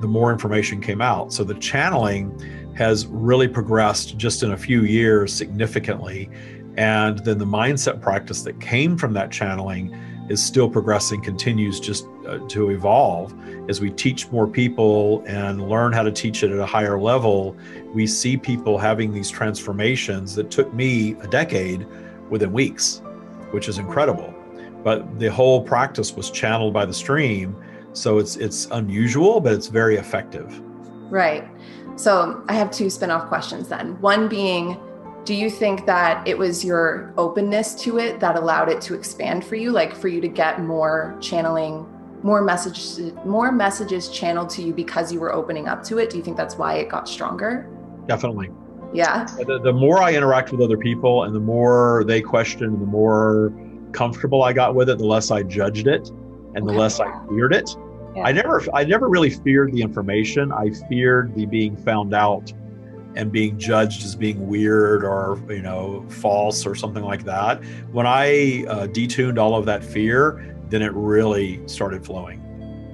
the 0.00 0.08
more 0.08 0.32
information 0.32 0.80
came 0.80 1.00
out. 1.00 1.32
So 1.32 1.44
the 1.44 1.54
channeling 1.54 2.38
has 2.74 3.06
really 3.06 3.48
progressed 3.48 4.16
just 4.16 4.42
in 4.42 4.52
a 4.52 4.56
few 4.56 4.82
years 4.82 5.32
significantly. 5.32 6.28
And 6.76 7.20
then 7.20 7.38
the 7.38 7.46
mindset 7.46 8.00
practice 8.00 8.42
that 8.42 8.60
came 8.60 8.98
from 8.98 9.12
that 9.12 9.30
channeling 9.30 9.94
is 10.28 10.42
still 10.42 10.68
progressing, 10.68 11.22
continues 11.22 11.78
just 11.78 12.06
uh, 12.26 12.38
to 12.48 12.70
evolve 12.70 13.34
as 13.68 13.80
we 13.80 13.90
teach 13.90 14.30
more 14.30 14.46
people 14.46 15.22
and 15.26 15.68
learn 15.68 15.92
how 15.92 16.02
to 16.02 16.12
teach 16.12 16.42
it 16.42 16.50
at 16.50 16.58
a 16.58 16.66
higher 16.66 16.98
level. 16.98 17.56
We 17.92 18.06
see 18.06 18.36
people 18.36 18.78
having 18.78 19.12
these 19.12 19.30
transformations 19.30 20.34
that 20.34 20.50
took 20.50 20.72
me 20.74 21.16
a 21.20 21.26
decade 21.26 21.86
within 22.30 22.52
weeks, 22.52 23.02
which 23.50 23.68
is 23.68 23.78
incredible. 23.78 24.34
But 24.82 25.18
the 25.18 25.30
whole 25.30 25.62
practice 25.62 26.14
was 26.14 26.30
channeled 26.30 26.74
by 26.74 26.84
the 26.84 26.94
stream, 26.94 27.56
so 27.92 28.18
it's 28.18 28.36
it's 28.36 28.66
unusual, 28.70 29.40
but 29.40 29.52
it's 29.52 29.68
very 29.68 29.96
effective. 29.96 30.60
Right. 31.10 31.48
So 31.96 32.44
I 32.48 32.54
have 32.54 32.70
two 32.70 32.90
spin-off 32.90 33.28
questions 33.28 33.68
then. 33.68 34.00
One 34.00 34.28
being 34.28 34.76
do 35.24 35.34
you 35.34 35.48
think 35.48 35.86
that 35.86 36.26
it 36.28 36.36
was 36.36 36.64
your 36.64 37.12
openness 37.16 37.74
to 37.76 37.98
it 37.98 38.20
that 38.20 38.36
allowed 38.36 38.68
it 38.68 38.80
to 38.82 38.94
expand 38.94 39.44
for 39.44 39.56
you 39.56 39.70
like 39.70 39.94
for 39.94 40.08
you 40.08 40.20
to 40.20 40.28
get 40.28 40.60
more 40.60 41.16
channeling 41.20 41.86
more 42.24 42.42
messages 42.42 43.12
more 43.24 43.52
messages 43.52 44.08
channeled 44.08 44.50
to 44.50 44.62
you 44.62 44.72
because 44.72 45.12
you 45.12 45.20
were 45.20 45.32
opening 45.32 45.68
up 45.68 45.84
to 45.84 45.98
it 45.98 46.10
do 46.10 46.16
you 46.16 46.24
think 46.24 46.36
that's 46.36 46.56
why 46.56 46.74
it 46.74 46.88
got 46.88 47.08
stronger 47.08 47.70
definitely 48.06 48.50
yeah 48.92 49.24
the, 49.46 49.60
the 49.62 49.72
more 49.72 50.02
i 50.02 50.12
interact 50.12 50.50
with 50.50 50.60
other 50.60 50.78
people 50.78 51.24
and 51.24 51.34
the 51.34 51.40
more 51.40 52.02
they 52.06 52.20
question 52.20 52.80
the 52.80 52.86
more 52.86 53.52
comfortable 53.94 54.42
I 54.42 54.52
got 54.52 54.74
with 54.74 54.90
it, 54.90 54.98
the 54.98 55.06
less 55.06 55.30
I 55.30 55.42
judged 55.42 55.86
it, 55.86 56.10
and 56.54 56.68
the 56.68 56.72
less 56.72 57.00
I 57.00 57.06
feared 57.28 57.54
it. 57.54 57.74
Yeah. 58.14 58.24
I 58.24 58.32
never, 58.32 58.62
I 58.74 58.84
never 58.84 59.08
really 59.08 59.30
feared 59.30 59.72
the 59.72 59.80
information. 59.80 60.52
I 60.52 60.70
feared 60.88 61.34
the 61.34 61.46
being 61.46 61.76
found 61.76 62.12
out 62.12 62.52
and 63.16 63.30
being 63.30 63.58
judged 63.58 64.04
as 64.04 64.16
being 64.16 64.46
weird 64.48 65.04
or 65.04 65.40
you 65.48 65.62
know 65.62 66.04
false 66.08 66.66
or 66.66 66.74
something 66.74 67.02
like 67.02 67.24
that. 67.24 67.64
When 67.92 68.06
I 68.06 68.64
uh, 68.68 68.86
detuned 68.88 69.38
all 69.38 69.56
of 69.56 69.64
that 69.66 69.82
fear, 69.82 70.53
then 70.74 70.82
it 70.82 70.92
really 70.92 71.60
started 71.68 72.04
flowing. 72.04 72.40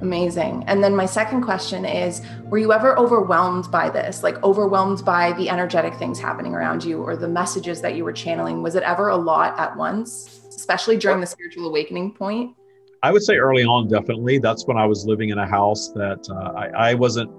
Amazing. 0.02 0.64
And 0.66 0.84
then 0.84 0.94
my 0.94 1.06
second 1.06 1.42
question 1.42 1.84
is 1.84 2.22
Were 2.44 2.58
you 2.58 2.72
ever 2.72 2.98
overwhelmed 2.98 3.70
by 3.70 3.88
this? 3.88 4.22
Like 4.22 4.42
overwhelmed 4.42 5.04
by 5.04 5.32
the 5.32 5.48
energetic 5.48 5.94
things 5.94 6.18
happening 6.18 6.54
around 6.54 6.84
you 6.84 7.02
or 7.02 7.16
the 7.16 7.28
messages 7.28 7.80
that 7.80 7.96
you 7.96 8.04
were 8.04 8.12
channeling? 8.12 8.62
Was 8.62 8.74
it 8.74 8.82
ever 8.82 9.08
a 9.08 9.16
lot 9.16 9.58
at 9.58 9.76
once, 9.76 10.40
especially 10.48 10.96
during 10.98 11.20
the 11.20 11.26
spiritual 11.26 11.66
awakening 11.66 12.12
point? 12.12 12.54
I 13.02 13.12
would 13.12 13.22
say 13.22 13.36
early 13.36 13.64
on, 13.64 13.88
definitely. 13.88 14.38
That's 14.38 14.66
when 14.66 14.76
I 14.76 14.84
was 14.84 15.06
living 15.06 15.30
in 15.30 15.38
a 15.38 15.46
house 15.46 15.90
that 15.94 16.28
uh, 16.30 16.52
I, 16.58 16.90
I 16.90 16.94
wasn't 16.94 17.30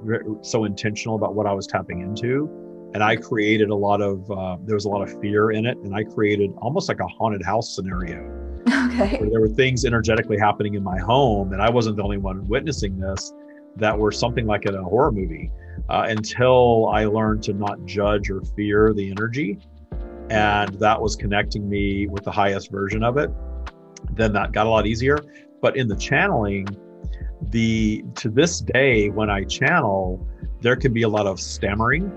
so 0.44 0.66
intentional 0.66 1.16
about 1.16 1.36
what 1.36 1.46
I 1.46 1.54
was 1.54 1.68
tapping 1.68 2.02
into. 2.02 2.50
And 2.96 3.04
I 3.04 3.16
created 3.16 3.70
a 3.70 3.76
lot 3.76 4.02
of, 4.02 4.30
uh, 4.32 4.58
there 4.66 4.76
was 4.76 4.86
a 4.86 4.90
lot 4.90 5.04
of 5.04 5.22
fear 5.22 5.52
in 5.52 5.68
it. 5.68 5.78
And 5.78 5.96
I 5.96 6.04
created 6.04 6.50
almost 6.58 6.90
like 6.90 7.00
a 7.00 7.08
haunted 7.08 7.44
house 7.44 7.76
scenario 7.76 8.41
Okay. 9.00 9.18
where 9.18 9.30
there 9.30 9.42
were 9.42 9.50
things 9.50 9.86
energetically 9.86 10.38
happening 10.38 10.74
in 10.74 10.84
my 10.84 11.00
home. 11.00 11.54
And 11.54 11.62
I 11.62 11.70
wasn't 11.70 11.98
the 11.98 12.04
only 12.04 12.18
one 12.18 12.48
witnessing 12.48 13.00
this 13.00 13.34
that 13.78 13.98
were 13.98 14.12
something 14.12 14.46
like 14.46 14.66
in 14.66 14.76
a 14.76 14.84
horror 14.84 15.12
movie 15.12 15.50
uh, 15.90 16.06
until 16.08 16.90
I 16.90 17.06
learned 17.06 17.44
to 17.44 17.54
not 17.54 17.86
judge 17.86 18.30
or 18.30 18.42
fear 18.56 18.94
the 18.94 19.10
energy. 19.10 19.60
And 20.30 20.74
that 20.80 21.02
was 21.02 21.16
connecting 21.16 21.70
me 21.70 22.08
with 22.08 22.24
the 22.24 22.32
highest 22.32 22.72
version 22.72 23.04
of 23.04 23.18
it. 23.18 23.30
Then 24.12 24.34
that 24.34 24.52
got 24.52 24.66
a 24.66 24.70
lot 24.70 24.86
easier. 24.86 25.26
But 25.62 25.78
in 25.78 25.88
the 25.88 25.96
channeling, 25.96 26.76
the 27.50 28.04
to 28.16 28.30
this 28.30 28.60
day 28.62 29.10
when 29.10 29.30
I 29.30 29.44
channel, 29.44 30.26
there 30.62 30.76
can 30.76 30.94
be 30.94 31.04
a 31.04 31.10
lot 31.10 31.28
of 31.28 31.40
stammering, 31.40 32.12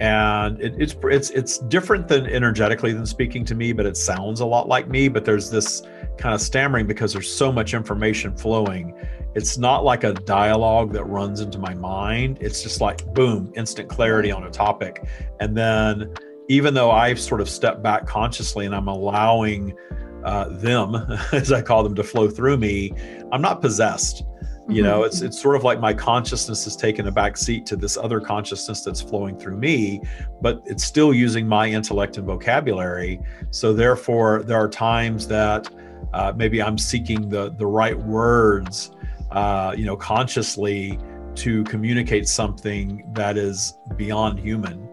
and 0.00 0.58
it, 0.62 0.74
it's 0.78 0.96
it's 1.04 1.30
it's 1.30 1.58
different 1.58 2.08
than 2.08 2.26
energetically 2.26 2.92
than 2.92 3.04
speaking 3.04 3.44
to 3.44 3.54
me, 3.54 3.72
but 3.72 3.84
it 3.84 3.96
sounds 3.96 4.40
a 4.40 4.46
lot 4.46 4.66
like 4.66 4.88
me. 4.88 5.08
But 5.08 5.26
there's 5.26 5.50
this 5.50 5.82
kind 6.16 6.34
of 6.34 6.40
stammering 6.40 6.86
because 6.86 7.12
there's 7.12 7.32
so 7.32 7.52
much 7.52 7.74
information 7.74 8.34
flowing. 8.34 8.94
It's 9.34 9.58
not 9.58 9.84
like 9.84 10.02
a 10.02 10.14
dialogue 10.14 10.92
that 10.94 11.04
runs 11.04 11.40
into 11.40 11.58
my 11.58 11.74
mind. 11.74 12.38
It's 12.40 12.62
just 12.62 12.80
like 12.80 13.12
boom, 13.14 13.52
instant 13.54 13.90
clarity 13.90 14.32
on 14.32 14.44
a 14.44 14.50
topic, 14.50 15.04
and 15.38 15.56
then 15.56 16.14
even 16.48 16.72
though 16.74 16.90
I've 16.90 17.20
sort 17.20 17.42
of 17.42 17.48
stepped 17.48 17.82
back 17.82 18.06
consciously 18.06 18.66
and 18.66 18.74
I'm 18.74 18.88
allowing 18.88 19.76
uh, 20.24 20.48
them, 20.48 20.96
as 21.32 21.52
I 21.52 21.60
call 21.60 21.82
them, 21.82 21.94
to 21.94 22.02
flow 22.02 22.28
through 22.28 22.56
me, 22.56 22.92
I'm 23.32 23.42
not 23.42 23.60
possessed. 23.60 24.24
You 24.70 24.82
know, 24.82 25.02
it's 25.02 25.20
it's 25.20 25.40
sort 25.40 25.56
of 25.56 25.64
like 25.64 25.80
my 25.80 25.92
consciousness 25.92 26.64
has 26.64 26.76
taken 26.76 27.06
a 27.08 27.10
back 27.10 27.36
seat 27.36 27.66
to 27.66 27.76
this 27.76 27.96
other 27.96 28.20
consciousness 28.20 28.82
that's 28.82 29.00
flowing 29.00 29.36
through 29.36 29.56
me, 29.56 30.00
but 30.40 30.62
it's 30.66 30.84
still 30.84 31.12
using 31.12 31.46
my 31.46 31.68
intellect 31.68 32.16
and 32.18 32.26
vocabulary. 32.26 33.20
So 33.50 33.72
therefore, 33.72 34.42
there 34.44 34.58
are 34.58 34.68
times 34.68 35.26
that 35.28 35.68
uh, 36.12 36.32
maybe 36.36 36.62
I'm 36.62 36.78
seeking 36.78 37.28
the 37.28 37.50
the 37.50 37.66
right 37.66 37.98
words, 37.98 38.92
uh, 39.32 39.74
you 39.76 39.84
know, 39.84 39.96
consciously 39.96 40.98
to 41.36 41.64
communicate 41.64 42.28
something 42.28 43.04
that 43.12 43.36
is 43.36 43.74
beyond 43.96 44.38
human 44.38 44.88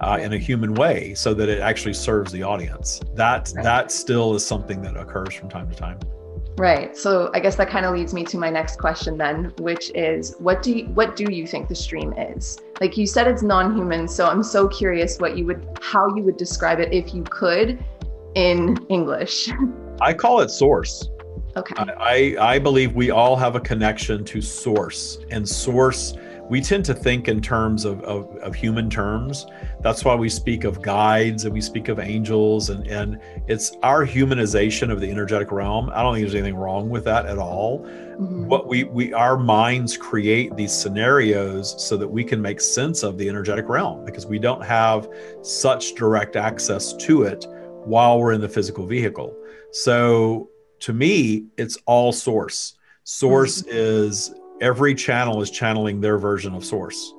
uh, 0.00 0.18
in 0.20 0.32
a 0.32 0.38
human 0.38 0.74
way 0.74 1.14
so 1.14 1.34
that 1.34 1.48
it 1.48 1.60
actually 1.60 1.94
serves 1.94 2.32
the 2.32 2.42
audience 2.42 3.00
that 3.14 3.52
Right. 3.54 3.64
that 3.64 3.92
still 3.92 4.34
is 4.34 4.46
something 4.46 4.80
that 4.82 4.96
occurs 4.96 5.34
from 5.34 5.48
time 5.48 5.68
to 5.68 5.76
time 5.76 5.98
Right. 6.60 6.94
So 6.94 7.30
I 7.32 7.40
guess 7.40 7.56
that 7.56 7.70
kind 7.70 7.86
of 7.86 7.94
leads 7.94 8.12
me 8.12 8.22
to 8.24 8.36
my 8.36 8.50
next 8.50 8.76
question 8.76 9.16
then, 9.16 9.50
which 9.60 9.90
is 9.94 10.34
what 10.40 10.62
do 10.62 10.72
you, 10.72 10.84
what 10.88 11.16
do 11.16 11.24
you 11.32 11.46
think 11.46 11.68
the 11.68 11.74
stream 11.74 12.12
is? 12.12 12.58
Like 12.82 12.98
you 12.98 13.06
said 13.06 13.26
it's 13.26 13.42
non-human, 13.42 14.06
so 14.06 14.26
I'm 14.26 14.42
so 14.42 14.68
curious 14.68 15.18
what 15.18 15.38
you 15.38 15.46
would 15.46 15.66
how 15.80 16.14
you 16.14 16.22
would 16.22 16.36
describe 16.36 16.78
it 16.78 16.92
if 16.92 17.14
you 17.14 17.22
could 17.22 17.82
in 18.34 18.76
English. 18.90 19.48
i 20.02 20.12
call 20.12 20.40
it 20.40 20.50
source 20.50 21.08
Okay. 21.56 21.74
I, 21.78 22.36
I 22.38 22.52
I 22.54 22.58
believe 22.58 22.92
we 22.94 23.10
all 23.10 23.36
have 23.36 23.56
a 23.56 23.60
connection 23.60 24.22
to 24.26 24.42
source 24.42 25.18
and 25.30 25.48
source 25.48 26.14
we 26.50 26.60
tend 26.60 26.84
to 26.84 26.94
think 26.94 27.28
in 27.28 27.40
terms 27.40 27.84
of, 27.84 28.02
of, 28.02 28.34
of 28.38 28.56
human 28.56 28.90
terms. 28.90 29.46
That's 29.80 30.04
why 30.04 30.16
we 30.16 30.28
speak 30.28 30.64
of 30.64 30.82
guides 30.82 31.44
and 31.44 31.54
we 31.54 31.60
speak 31.60 31.88
of 31.88 32.00
angels 32.00 32.70
and, 32.70 32.86
and 32.88 33.20
it's 33.46 33.76
our 33.84 34.04
humanization 34.04 34.90
of 34.90 35.00
the 35.00 35.08
energetic 35.08 35.52
realm. 35.52 35.90
I 35.94 36.02
don't 36.02 36.12
think 36.14 36.24
there's 36.24 36.34
anything 36.34 36.56
wrong 36.56 36.90
with 36.90 37.04
that 37.04 37.24
at 37.26 37.38
all. 37.38 37.86
Mhm. 38.20 38.46
what 38.48 38.66
we 38.66 38.84
we 38.84 39.14
our 39.14 39.38
minds 39.38 39.96
create 39.96 40.54
these 40.54 40.72
scenarios 40.72 41.74
so 41.82 41.96
that 41.96 42.06
we 42.06 42.22
can 42.22 42.42
make 42.42 42.60
sense 42.60 43.02
of 43.02 43.16
the 43.16 43.26
energetic 43.26 43.66
realm 43.66 44.04
because 44.04 44.26
we 44.26 44.38
don't 44.38 44.62
have 44.62 45.08
such 45.40 45.94
direct 45.94 46.36
access 46.36 46.92
to 46.94 47.22
it 47.22 47.46
while 47.84 48.18
we're 48.18 48.32
in 48.32 48.40
the 48.42 48.48
physical 48.48 48.86
vehicle. 48.86 49.34
So 49.72 50.50
to 50.80 50.92
me 50.92 51.46
it's 51.56 51.78
all 51.86 52.12
source. 52.12 52.74
Source 53.04 53.62
is 53.62 54.34
every 54.60 54.94
channel 54.94 55.40
is 55.40 55.50
channeling 55.50 56.00
their 56.00 56.18
version 56.18 56.54
of 56.54 56.64
source. 56.64 57.14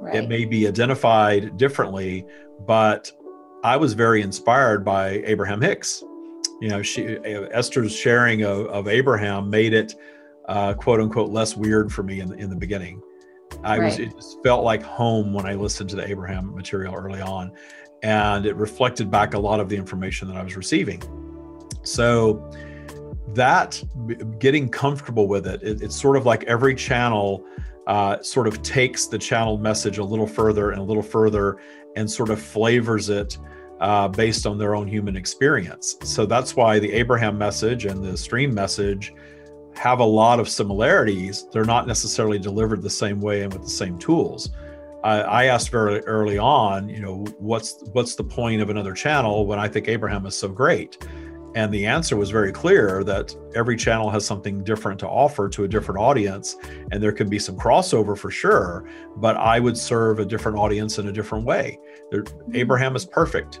Right. 0.00 0.14
it 0.14 0.28
may 0.28 0.44
be 0.44 0.68
identified 0.68 1.56
differently 1.56 2.24
but 2.68 3.10
i 3.64 3.76
was 3.76 3.94
very 3.94 4.22
inspired 4.22 4.84
by 4.84 5.22
abraham 5.24 5.60
hicks. 5.60 6.04
You 6.60 6.68
know 6.68 6.82
she 6.82 7.18
esther's 7.24 7.92
sharing 7.92 8.44
of, 8.44 8.66
of 8.66 8.86
abraham 8.86 9.50
made 9.50 9.72
it 9.72 9.96
uh, 10.46 10.74
quote 10.74 11.00
unquote 11.00 11.30
less 11.30 11.56
weird 11.56 11.92
for 11.92 12.04
me 12.04 12.20
in, 12.20 12.32
in 12.38 12.48
the 12.48 12.56
beginning. 12.56 13.02
I 13.64 13.78
was 13.80 13.98
it 13.98 14.14
just 14.14 14.40
felt 14.44 14.62
like 14.62 14.84
home 14.84 15.32
when 15.32 15.46
i 15.46 15.54
listened 15.54 15.90
to 15.90 15.96
the 15.96 16.06
abraham 16.08 16.54
material 16.54 16.94
early 16.94 17.20
on 17.20 17.50
and 18.04 18.46
it 18.46 18.54
reflected 18.54 19.10
back 19.10 19.34
a 19.34 19.38
lot 19.38 19.58
of 19.58 19.68
the 19.68 19.76
information 19.76 20.28
that 20.28 20.36
i 20.36 20.44
was 20.44 20.56
receiving. 20.56 21.02
So 21.82 22.48
that 23.34 23.82
getting 24.38 24.68
comfortable 24.68 25.28
with 25.28 25.46
it, 25.46 25.62
it 25.62 25.82
it's 25.82 26.00
sort 26.00 26.16
of 26.16 26.26
like 26.26 26.44
every 26.44 26.74
channel 26.74 27.44
uh, 27.86 28.20
sort 28.22 28.46
of 28.46 28.62
takes 28.62 29.06
the 29.06 29.18
channeled 29.18 29.62
message 29.62 29.98
a 29.98 30.04
little 30.04 30.26
further 30.26 30.70
and 30.70 30.80
a 30.80 30.84
little 30.84 31.02
further 31.02 31.58
and 31.96 32.10
sort 32.10 32.30
of 32.30 32.40
flavors 32.40 33.08
it 33.08 33.38
uh, 33.80 34.08
based 34.08 34.46
on 34.46 34.58
their 34.58 34.74
own 34.74 34.86
human 34.86 35.16
experience. 35.16 35.96
So 36.02 36.26
that's 36.26 36.54
why 36.54 36.78
the 36.78 36.92
Abraham 36.92 37.38
message 37.38 37.86
and 37.86 38.04
the 38.04 38.16
stream 38.16 38.52
message 38.52 39.14
have 39.74 40.00
a 40.00 40.04
lot 40.04 40.40
of 40.40 40.48
similarities. 40.48 41.46
They're 41.52 41.64
not 41.64 41.86
necessarily 41.86 42.38
delivered 42.38 42.82
the 42.82 42.90
same 42.90 43.20
way 43.20 43.42
and 43.42 43.52
with 43.52 43.62
the 43.62 43.70
same 43.70 43.98
tools. 43.98 44.50
I, 45.04 45.20
I 45.20 45.44
asked 45.44 45.70
very 45.70 46.00
early 46.00 46.38
on, 46.38 46.88
you 46.88 47.00
know, 47.00 47.24
what's 47.38 47.82
what's 47.92 48.16
the 48.16 48.24
point 48.24 48.60
of 48.60 48.68
another 48.68 48.92
channel 48.92 49.46
when 49.46 49.58
I 49.58 49.68
think 49.68 49.88
Abraham 49.88 50.26
is 50.26 50.36
so 50.36 50.48
great? 50.48 50.98
And 51.54 51.72
the 51.72 51.86
answer 51.86 52.16
was 52.16 52.30
very 52.30 52.52
clear 52.52 53.02
that 53.04 53.34
every 53.54 53.76
channel 53.76 54.10
has 54.10 54.24
something 54.24 54.62
different 54.62 55.00
to 55.00 55.08
offer 55.08 55.48
to 55.48 55.64
a 55.64 55.68
different 55.68 56.00
audience. 56.00 56.56
And 56.92 57.02
there 57.02 57.12
can 57.12 57.28
be 57.28 57.38
some 57.38 57.56
crossover 57.56 58.16
for 58.16 58.30
sure, 58.30 58.88
but 59.16 59.36
I 59.36 59.58
would 59.58 59.76
serve 59.76 60.18
a 60.18 60.24
different 60.24 60.58
audience 60.58 60.98
in 60.98 61.08
a 61.08 61.12
different 61.12 61.44
way. 61.44 61.78
There, 62.10 62.22
mm-hmm. 62.22 62.56
Abraham 62.56 62.96
is 62.96 63.04
perfect 63.04 63.60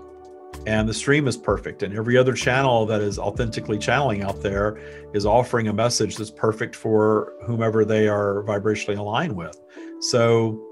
and 0.66 0.88
the 0.88 0.94
stream 0.94 1.28
is 1.28 1.36
perfect. 1.36 1.82
And 1.82 1.94
every 1.94 2.16
other 2.16 2.32
channel 2.34 2.84
that 2.86 3.00
is 3.00 3.18
authentically 3.18 3.78
channeling 3.78 4.22
out 4.22 4.42
there 4.42 4.78
is 5.14 5.24
offering 5.24 5.68
a 5.68 5.72
message 5.72 6.16
that's 6.16 6.30
perfect 6.30 6.76
for 6.76 7.34
whomever 7.46 7.84
they 7.84 8.08
are 8.08 8.42
vibrationally 8.44 8.98
aligned 8.98 9.34
with. 9.34 9.60
So 10.00 10.62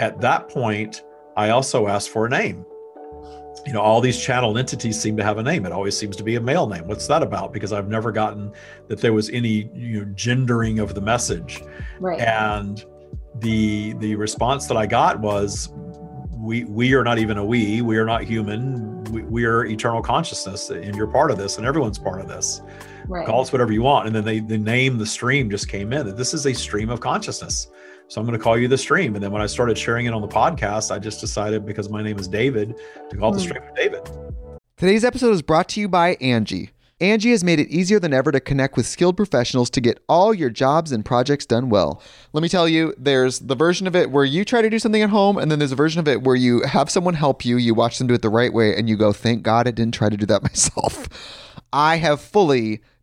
at 0.00 0.20
that 0.20 0.48
point, 0.48 1.02
I 1.36 1.50
also 1.50 1.86
asked 1.86 2.10
for 2.10 2.26
a 2.26 2.28
name 2.28 2.64
you 3.66 3.72
know 3.72 3.80
all 3.80 4.00
these 4.00 4.18
channeled 4.18 4.58
entities 4.58 5.00
seem 5.00 5.16
to 5.16 5.24
have 5.24 5.38
a 5.38 5.42
name. 5.42 5.66
It 5.66 5.72
always 5.72 5.96
seems 5.96 6.16
to 6.16 6.22
be 6.22 6.36
a 6.36 6.40
male 6.40 6.66
name. 6.66 6.86
What's 6.86 7.06
that 7.08 7.22
about? 7.22 7.52
Because 7.52 7.72
i've 7.72 7.88
never 7.88 8.12
gotten 8.12 8.52
that 8.88 9.00
there 9.00 9.12
was 9.12 9.30
any 9.30 9.70
you 9.74 10.00
know 10.00 10.12
gendering 10.14 10.78
of 10.78 10.94
the 10.94 11.00
message. 11.00 11.62
Right. 11.98 12.20
and 12.20 12.84
the 13.36 13.92
the 13.94 14.16
response 14.16 14.66
that 14.66 14.76
i 14.76 14.86
got 14.86 15.20
was 15.20 15.72
we 16.40 16.64
we 16.64 16.94
are 16.94 17.04
not 17.04 17.18
even 17.18 17.38
a 17.38 17.44
we. 17.44 17.82
We 17.82 17.98
are 17.98 18.06
not 18.06 18.24
human. 18.24 19.04
We, 19.04 19.22
we 19.22 19.44
are 19.44 19.64
eternal 19.66 20.02
consciousness 20.02 20.70
and 20.70 20.94
you're 20.96 21.06
part 21.06 21.30
of 21.30 21.36
this 21.36 21.58
and 21.58 21.66
everyone's 21.66 21.98
part 21.98 22.20
of 22.20 22.28
this. 22.28 22.62
Right. 23.06 23.26
call 23.26 23.40
us 23.40 23.52
whatever 23.52 23.72
you 23.72 23.82
want. 23.82 24.06
And 24.06 24.14
then 24.14 24.24
they 24.24 24.40
the 24.40 24.58
name 24.58 24.96
the 24.96 25.06
stream 25.06 25.50
just 25.50 25.68
came 25.68 25.92
in. 25.92 26.06
That 26.06 26.16
this 26.16 26.32
is 26.32 26.46
a 26.46 26.54
stream 26.54 26.90
of 26.90 27.00
consciousness 27.00 27.68
so 28.10 28.20
i'm 28.20 28.26
going 28.26 28.36
to 28.36 28.42
call 28.42 28.58
you 28.58 28.66
the 28.68 28.76
stream 28.76 29.14
and 29.14 29.22
then 29.22 29.30
when 29.30 29.40
i 29.40 29.46
started 29.46 29.78
sharing 29.78 30.06
it 30.06 30.12
on 30.12 30.20
the 30.20 30.28
podcast 30.28 30.90
i 30.90 30.98
just 30.98 31.20
decided 31.20 31.64
because 31.64 31.88
my 31.88 32.02
name 32.02 32.18
is 32.18 32.26
david 32.28 32.74
to 33.08 33.16
call 33.16 33.32
it 33.32 33.36
the 33.38 33.42
Hmm. 33.42 33.48
stream 33.48 33.62
david 33.76 34.10
Today's 34.76 35.04
episode 35.04 35.32
is 35.32 35.42
brought 35.42 35.68
to 35.70 35.80
you 35.80 35.88
by 35.90 36.14
Angie. 36.22 36.70
Angie 37.02 37.32
has 37.32 37.44
made 37.44 37.60
it 37.60 37.68
easier 37.68 38.00
than 38.00 38.14
ever 38.14 38.32
to 38.32 38.40
connect 38.40 38.78
with 38.78 38.86
skilled 38.86 39.14
professionals 39.14 39.68
to 39.70 39.80
get 39.82 40.02
all 40.08 40.32
your 40.32 40.48
jobs 40.48 40.90
and 40.90 41.04
projects 41.04 41.44
done 41.44 41.68
well. 41.68 42.00
Let 42.32 42.42
me 42.42 42.48
tell 42.48 42.66
you, 42.66 42.94
there's 42.96 43.40
the 43.40 43.54
version 43.54 43.86
of 43.86 43.94
it 43.94 44.10
where 44.10 44.24
you 44.24 44.42
try 44.42 44.62
to 44.62 44.70
do 44.70 44.78
something 44.78 45.02
at 45.02 45.10
home, 45.10 45.36
and 45.36 45.50
then 45.50 45.58
there's 45.58 45.72
a 45.72 45.76
version 45.76 46.00
of 46.00 46.08
it 46.08 46.22
where 46.22 46.34
you 46.34 46.62
have 46.62 46.88
someone 46.88 47.12
help 47.12 47.44
you, 47.44 47.58
you 47.58 47.74
watch 47.74 47.98
them 47.98 48.06
do 48.06 48.14
it 48.14 48.22
the 48.22 48.30
right 48.30 48.54
way, 48.54 48.74
and 48.74 48.88
you 48.88 48.96
go, 48.96 49.12
thank 49.12 49.42
God 49.42 49.68
I 49.68 49.70
didn't 49.70 49.92
try 49.92 50.08
to 50.08 50.16
do 50.16 50.24
that 50.24 50.42
myself. 50.50 51.08
I 51.74 51.96
have 51.96 52.22
fully 52.22 52.80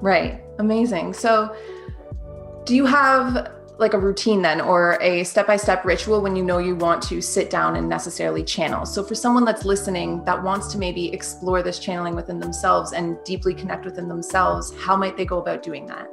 Right. 0.00 0.42
Amazing. 0.58 1.14
So, 1.14 1.54
do 2.64 2.74
you 2.74 2.86
have 2.86 3.52
like 3.80 3.94
a 3.94 3.98
routine 3.98 4.42
then 4.42 4.60
or 4.60 4.98
a 5.00 5.24
step-by-step 5.24 5.86
ritual 5.86 6.20
when 6.20 6.36
you 6.36 6.44
know 6.44 6.58
you 6.58 6.76
want 6.76 7.02
to 7.02 7.22
sit 7.22 7.48
down 7.48 7.76
and 7.76 7.88
necessarily 7.88 8.44
channel 8.44 8.84
so 8.84 9.02
for 9.02 9.14
someone 9.14 9.44
that's 9.44 9.64
listening 9.64 10.22
that 10.24 10.40
wants 10.40 10.70
to 10.70 10.78
maybe 10.78 11.10
explore 11.14 11.62
this 11.62 11.78
channeling 11.78 12.14
within 12.14 12.38
themselves 12.38 12.92
and 12.92 13.16
deeply 13.24 13.54
connect 13.54 13.86
within 13.86 14.06
themselves 14.06 14.74
how 14.78 14.94
might 14.94 15.16
they 15.16 15.24
go 15.24 15.38
about 15.38 15.62
doing 15.62 15.86
that 15.86 16.06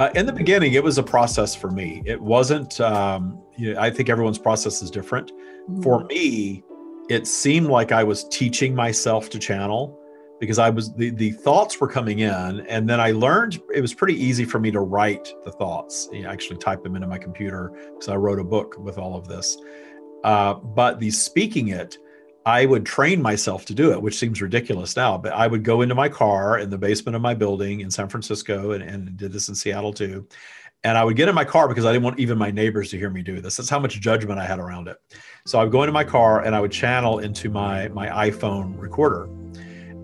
uh, 0.00 0.10
in 0.16 0.26
the 0.26 0.32
beginning 0.32 0.72
it 0.72 0.82
was 0.82 0.98
a 0.98 1.02
process 1.02 1.54
for 1.54 1.70
me 1.70 2.02
it 2.04 2.20
wasn't 2.20 2.80
um, 2.80 3.40
you 3.56 3.72
know, 3.72 3.80
i 3.80 3.88
think 3.88 4.10
everyone's 4.10 4.38
process 4.38 4.82
is 4.82 4.90
different 4.90 5.30
mm-hmm. 5.30 5.82
for 5.82 6.02
me 6.06 6.64
it 7.08 7.28
seemed 7.28 7.68
like 7.68 7.92
i 7.92 8.02
was 8.02 8.24
teaching 8.28 8.74
myself 8.74 9.30
to 9.30 9.38
channel 9.38 10.01
because 10.42 10.58
I 10.58 10.70
was 10.70 10.92
the, 10.94 11.10
the 11.10 11.30
thoughts 11.30 11.80
were 11.80 11.86
coming 11.86 12.18
in, 12.18 12.66
and 12.66 12.90
then 12.90 12.98
I 12.98 13.12
learned 13.12 13.62
it 13.72 13.80
was 13.80 13.94
pretty 13.94 14.20
easy 14.20 14.44
for 14.44 14.58
me 14.58 14.72
to 14.72 14.80
write 14.80 15.32
the 15.44 15.52
thoughts. 15.52 16.08
You 16.10 16.22
know, 16.22 16.30
actually 16.30 16.58
type 16.58 16.82
them 16.82 16.96
into 16.96 17.06
my 17.06 17.16
computer 17.16 17.70
because 17.92 18.08
I 18.08 18.16
wrote 18.16 18.40
a 18.40 18.44
book 18.44 18.76
with 18.76 18.98
all 18.98 19.14
of 19.14 19.28
this. 19.28 19.56
Uh, 20.24 20.54
but 20.54 20.98
the 20.98 21.12
speaking 21.12 21.68
it, 21.68 21.96
I 22.44 22.66
would 22.66 22.84
train 22.84 23.22
myself 23.22 23.64
to 23.66 23.74
do 23.74 23.92
it, 23.92 24.02
which 24.02 24.16
seems 24.16 24.42
ridiculous 24.42 24.96
now. 24.96 25.16
But 25.16 25.32
I 25.32 25.46
would 25.46 25.62
go 25.62 25.82
into 25.82 25.94
my 25.94 26.08
car 26.08 26.58
in 26.58 26.70
the 26.70 26.78
basement 26.78 27.14
of 27.14 27.22
my 27.22 27.34
building 27.34 27.82
in 27.82 27.88
San 27.88 28.08
Francisco, 28.08 28.72
and, 28.72 28.82
and 28.82 29.16
did 29.16 29.30
this 29.30 29.48
in 29.48 29.54
Seattle 29.54 29.92
too. 29.92 30.26
And 30.82 30.98
I 30.98 31.04
would 31.04 31.14
get 31.14 31.28
in 31.28 31.36
my 31.36 31.44
car 31.44 31.68
because 31.68 31.84
I 31.84 31.92
didn't 31.92 32.02
want 32.02 32.18
even 32.18 32.36
my 32.36 32.50
neighbors 32.50 32.90
to 32.90 32.98
hear 32.98 33.10
me 33.10 33.22
do 33.22 33.40
this. 33.40 33.56
That's 33.56 33.70
how 33.70 33.78
much 33.78 34.00
judgment 34.00 34.40
I 34.40 34.44
had 34.44 34.58
around 34.58 34.88
it. 34.88 34.96
So 35.46 35.60
I 35.60 35.62
would 35.62 35.70
go 35.70 35.84
into 35.84 35.92
my 35.92 36.02
car 36.02 36.44
and 36.44 36.52
I 36.52 36.60
would 36.60 36.72
channel 36.72 37.20
into 37.20 37.48
my 37.48 37.86
my 37.90 38.08
iPhone 38.28 38.76
recorder 38.76 39.28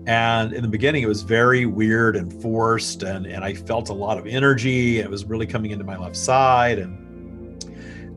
and 0.09 0.53
in 0.53 0.63
the 0.63 0.67
beginning, 0.67 1.03
it 1.03 1.07
was 1.07 1.21
very 1.21 1.67
weird 1.67 2.15
and 2.15 2.33
forced, 2.41 3.03
and, 3.03 3.27
and 3.27 3.45
I 3.45 3.53
felt 3.53 3.89
a 3.89 3.93
lot 3.93 4.17
of 4.17 4.25
energy. 4.25 4.97
It 4.97 5.07
was 5.07 5.23
really 5.25 5.45
coming 5.45 5.69
into 5.69 5.85
my 5.85 5.97
left 5.97 6.15
side. 6.15 6.79
And 6.79 7.63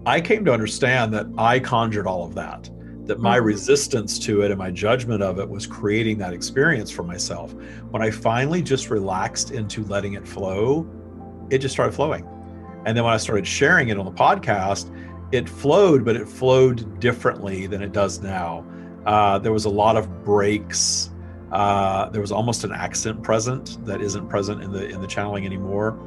I 0.06 0.18
came 0.22 0.42
to 0.46 0.54
understand 0.54 1.12
that 1.12 1.26
I 1.36 1.60
conjured 1.60 2.06
all 2.06 2.24
of 2.24 2.34
that, 2.34 2.70
that 3.04 3.20
my 3.20 3.36
mm-hmm. 3.36 3.44
resistance 3.44 4.18
to 4.20 4.40
it 4.40 4.50
and 4.50 4.58
my 4.58 4.70
judgment 4.70 5.22
of 5.22 5.38
it 5.38 5.46
was 5.46 5.66
creating 5.66 6.16
that 6.16 6.32
experience 6.32 6.90
for 6.90 7.02
myself. 7.02 7.52
When 7.90 8.00
I 8.00 8.10
finally 8.10 8.62
just 8.62 8.88
relaxed 8.88 9.50
into 9.50 9.84
letting 9.84 10.14
it 10.14 10.26
flow, 10.26 10.88
it 11.50 11.58
just 11.58 11.74
started 11.74 11.92
flowing. 11.92 12.26
And 12.86 12.96
then 12.96 13.04
when 13.04 13.12
I 13.12 13.18
started 13.18 13.46
sharing 13.46 13.90
it 13.90 13.98
on 13.98 14.06
the 14.06 14.12
podcast, 14.12 14.90
it 15.30 15.46
flowed, 15.46 16.06
but 16.06 16.16
it 16.16 16.26
flowed 16.26 17.00
differently 17.00 17.66
than 17.66 17.82
it 17.82 17.92
does 17.92 18.22
now. 18.22 18.64
Uh, 19.04 19.38
there 19.38 19.52
was 19.52 19.66
a 19.66 19.70
lot 19.70 19.98
of 19.98 20.24
breaks 20.24 21.10
uh, 21.52 22.08
there 22.08 22.20
was 22.20 22.32
almost 22.32 22.64
an 22.64 22.72
accent 22.72 23.22
present 23.22 23.84
that 23.84 24.00
isn't 24.00 24.28
present 24.28 24.62
in 24.62 24.72
the 24.72 24.88
in 24.88 25.00
the 25.00 25.06
channeling 25.06 25.44
anymore. 25.46 25.98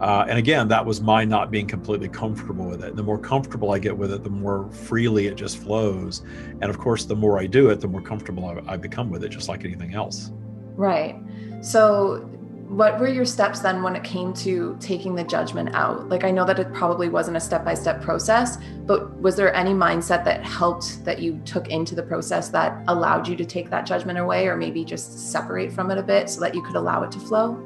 Uh, 0.00 0.24
and 0.28 0.38
again, 0.38 0.66
that 0.66 0.84
was 0.84 1.02
my 1.02 1.24
not 1.24 1.50
being 1.50 1.66
completely 1.66 2.08
comfortable 2.08 2.64
with 2.64 2.82
it. 2.82 2.96
The 2.96 3.02
more 3.02 3.18
comfortable 3.18 3.72
I 3.72 3.78
get 3.78 3.94
with 3.96 4.12
it, 4.12 4.24
the 4.24 4.30
more 4.30 4.70
freely 4.70 5.26
it 5.26 5.34
just 5.34 5.58
flows. 5.58 6.22
And 6.62 6.64
of 6.64 6.78
course, 6.78 7.04
the 7.04 7.16
more 7.16 7.38
I 7.38 7.46
do 7.46 7.68
it, 7.68 7.80
the 7.80 7.88
more 7.88 8.00
comfortable 8.00 8.46
I, 8.46 8.72
I 8.72 8.76
become 8.78 9.10
with 9.10 9.22
it, 9.24 9.28
just 9.28 9.48
like 9.48 9.64
anything 9.64 9.94
else. 9.94 10.32
Right. 10.74 11.16
So 11.60 12.30
what 12.70 13.00
were 13.00 13.08
your 13.08 13.24
steps 13.24 13.58
then 13.58 13.82
when 13.82 13.96
it 13.96 14.04
came 14.04 14.32
to 14.32 14.76
taking 14.78 15.16
the 15.16 15.24
judgment 15.24 15.74
out? 15.74 16.08
Like, 16.08 16.22
I 16.22 16.30
know 16.30 16.44
that 16.44 16.60
it 16.60 16.72
probably 16.72 17.08
wasn't 17.08 17.36
a 17.36 17.40
step 17.40 17.64
by 17.64 17.74
step 17.74 18.00
process, 18.00 18.58
but 18.86 19.20
was 19.20 19.34
there 19.34 19.52
any 19.56 19.72
mindset 19.72 20.24
that 20.24 20.44
helped 20.44 21.04
that 21.04 21.18
you 21.18 21.40
took 21.44 21.66
into 21.66 21.96
the 21.96 22.02
process 22.04 22.48
that 22.50 22.84
allowed 22.86 23.26
you 23.26 23.34
to 23.34 23.44
take 23.44 23.70
that 23.70 23.86
judgment 23.86 24.20
away 24.20 24.46
or 24.46 24.56
maybe 24.56 24.84
just 24.84 25.32
separate 25.32 25.72
from 25.72 25.90
it 25.90 25.98
a 25.98 26.02
bit 26.02 26.30
so 26.30 26.40
that 26.42 26.54
you 26.54 26.62
could 26.62 26.76
allow 26.76 27.02
it 27.02 27.10
to 27.10 27.18
flow? 27.18 27.60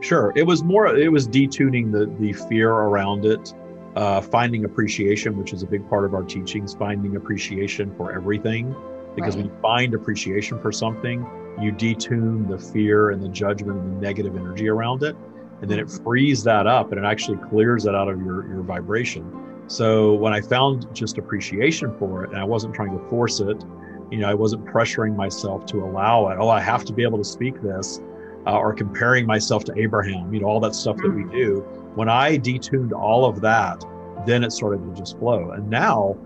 Sure. 0.00 0.32
It 0.36 0.44
was 0.44 0.64
more, 0.64 0.86
it 0.96 1.12
was 1.12 1.28
detuning 1.28 1.92
the, 1.92 2.06
the 2.18 2.32
fear 2.32 2.70
around 2.70 3.26
it, 3.26 3.52
uh, 3.94 4.22
finding 4.22 4.64
appreciation, 4.64 5.36
which 5.36 5.52
is 5.52 5.62
a 5.64 5.66
big 5.66 5.86
part 5.86 6.06
of 6.06 6.14
our 6.14 6.22
teachings, 6.22 6.74
finding 6.74 7.16
appreciation 7.16 7.94
for 7.94 8.10
everything. 8.10 8.74
Because 9.14 9.36
right. 9.36 9.44
when 9.44 9.54
you 9.54 9.60
find 9.60 9.92
appreciation 9.92 10.58
for 10.62 10.72
something, 10.72 11.26
you 11.60 11.72
detune 11.72 12.48
the 12.48 12.58
fear 12.58 13.10
and 13.10 13.22
the 13.22 13.28
judgment 13.28 13.78
and 13.78 13.96
the 13.96 14.00
negative 14.00 14.36
energy 14.36 14.68
around 14.68 15.02
it 15.02 15.16
and 15.60 15.70
then 15.70 15.78
it 15.78 15.86
mm-hmm. 15.86 16.04
frees 16.04 16.42
that 16.44 16.66
up 16.66 16.92
and 16.92 17.02
it 17.02 17.06
actually 17.06 17.38
clears 17.48 17.84
that 17.84 17.94
out 17.94 18.08
of 18.08 18.20
your, 18.20 18.46
your 18.48 18.62
vibration 18.62 19.64
so 19.66 20.14
when 20.14 20.32
i 20.32 20.40
found 20.40 20.92
just 20.94 21.18
appreciation 21.18 21.96
for 21.98 22.24
it 22.24 22.30
and 22.30 22.38
i 22.38 22.44
wasn't 22.44 22.72
trying 22.74 22.96
to 22.96 23.08
force 23.08 23.40
it 23.40 23.64
you 24.10 24.18
know 24.18 24.28
i 24.28 24.34
wasn't 24.34 24.64
pressuring 24.64 25.16
myself 25.16 25.64
to 25.66 25.78
allow 25.78 26.28
it 26.28 26.36
oh 26.38 26.48
i 26.48 26.60
have 26.60 26.84
to 26.84 26.92
be 26.92 27.02
able 27.02 27.18
to 27.18 27.24
speak 27.24 27.60
this 27.62 28.00
uh, 28.46 28.56
or 28.56 28.72
comparing 28.72 29.26
myself 29.26 29.64
to 29.64 29.76
abraham 29.78 30.32
you 30.32 30.40
know 30.40 30.46
all 30.46 30.60
that 30.60 30.74
stuff 30.74 30.96
that 30.98 31.10
we 31.10 31.22
mm-hmm. 31.22 31.32
do 31.32 31.60
when 31.94 32.08
i 32.08 32.36
detuned 32.38 32.92
all 32.92 33.24
of 33.24 33.40
that 33.40 33.84
then 34.26 34.44
it 34.44 34.52
started 34.52 34.78
to 34.82 34.98
just 34.98 35.18
flow 35.18 35.50
and 35.52 35.68
now 35.68 36.16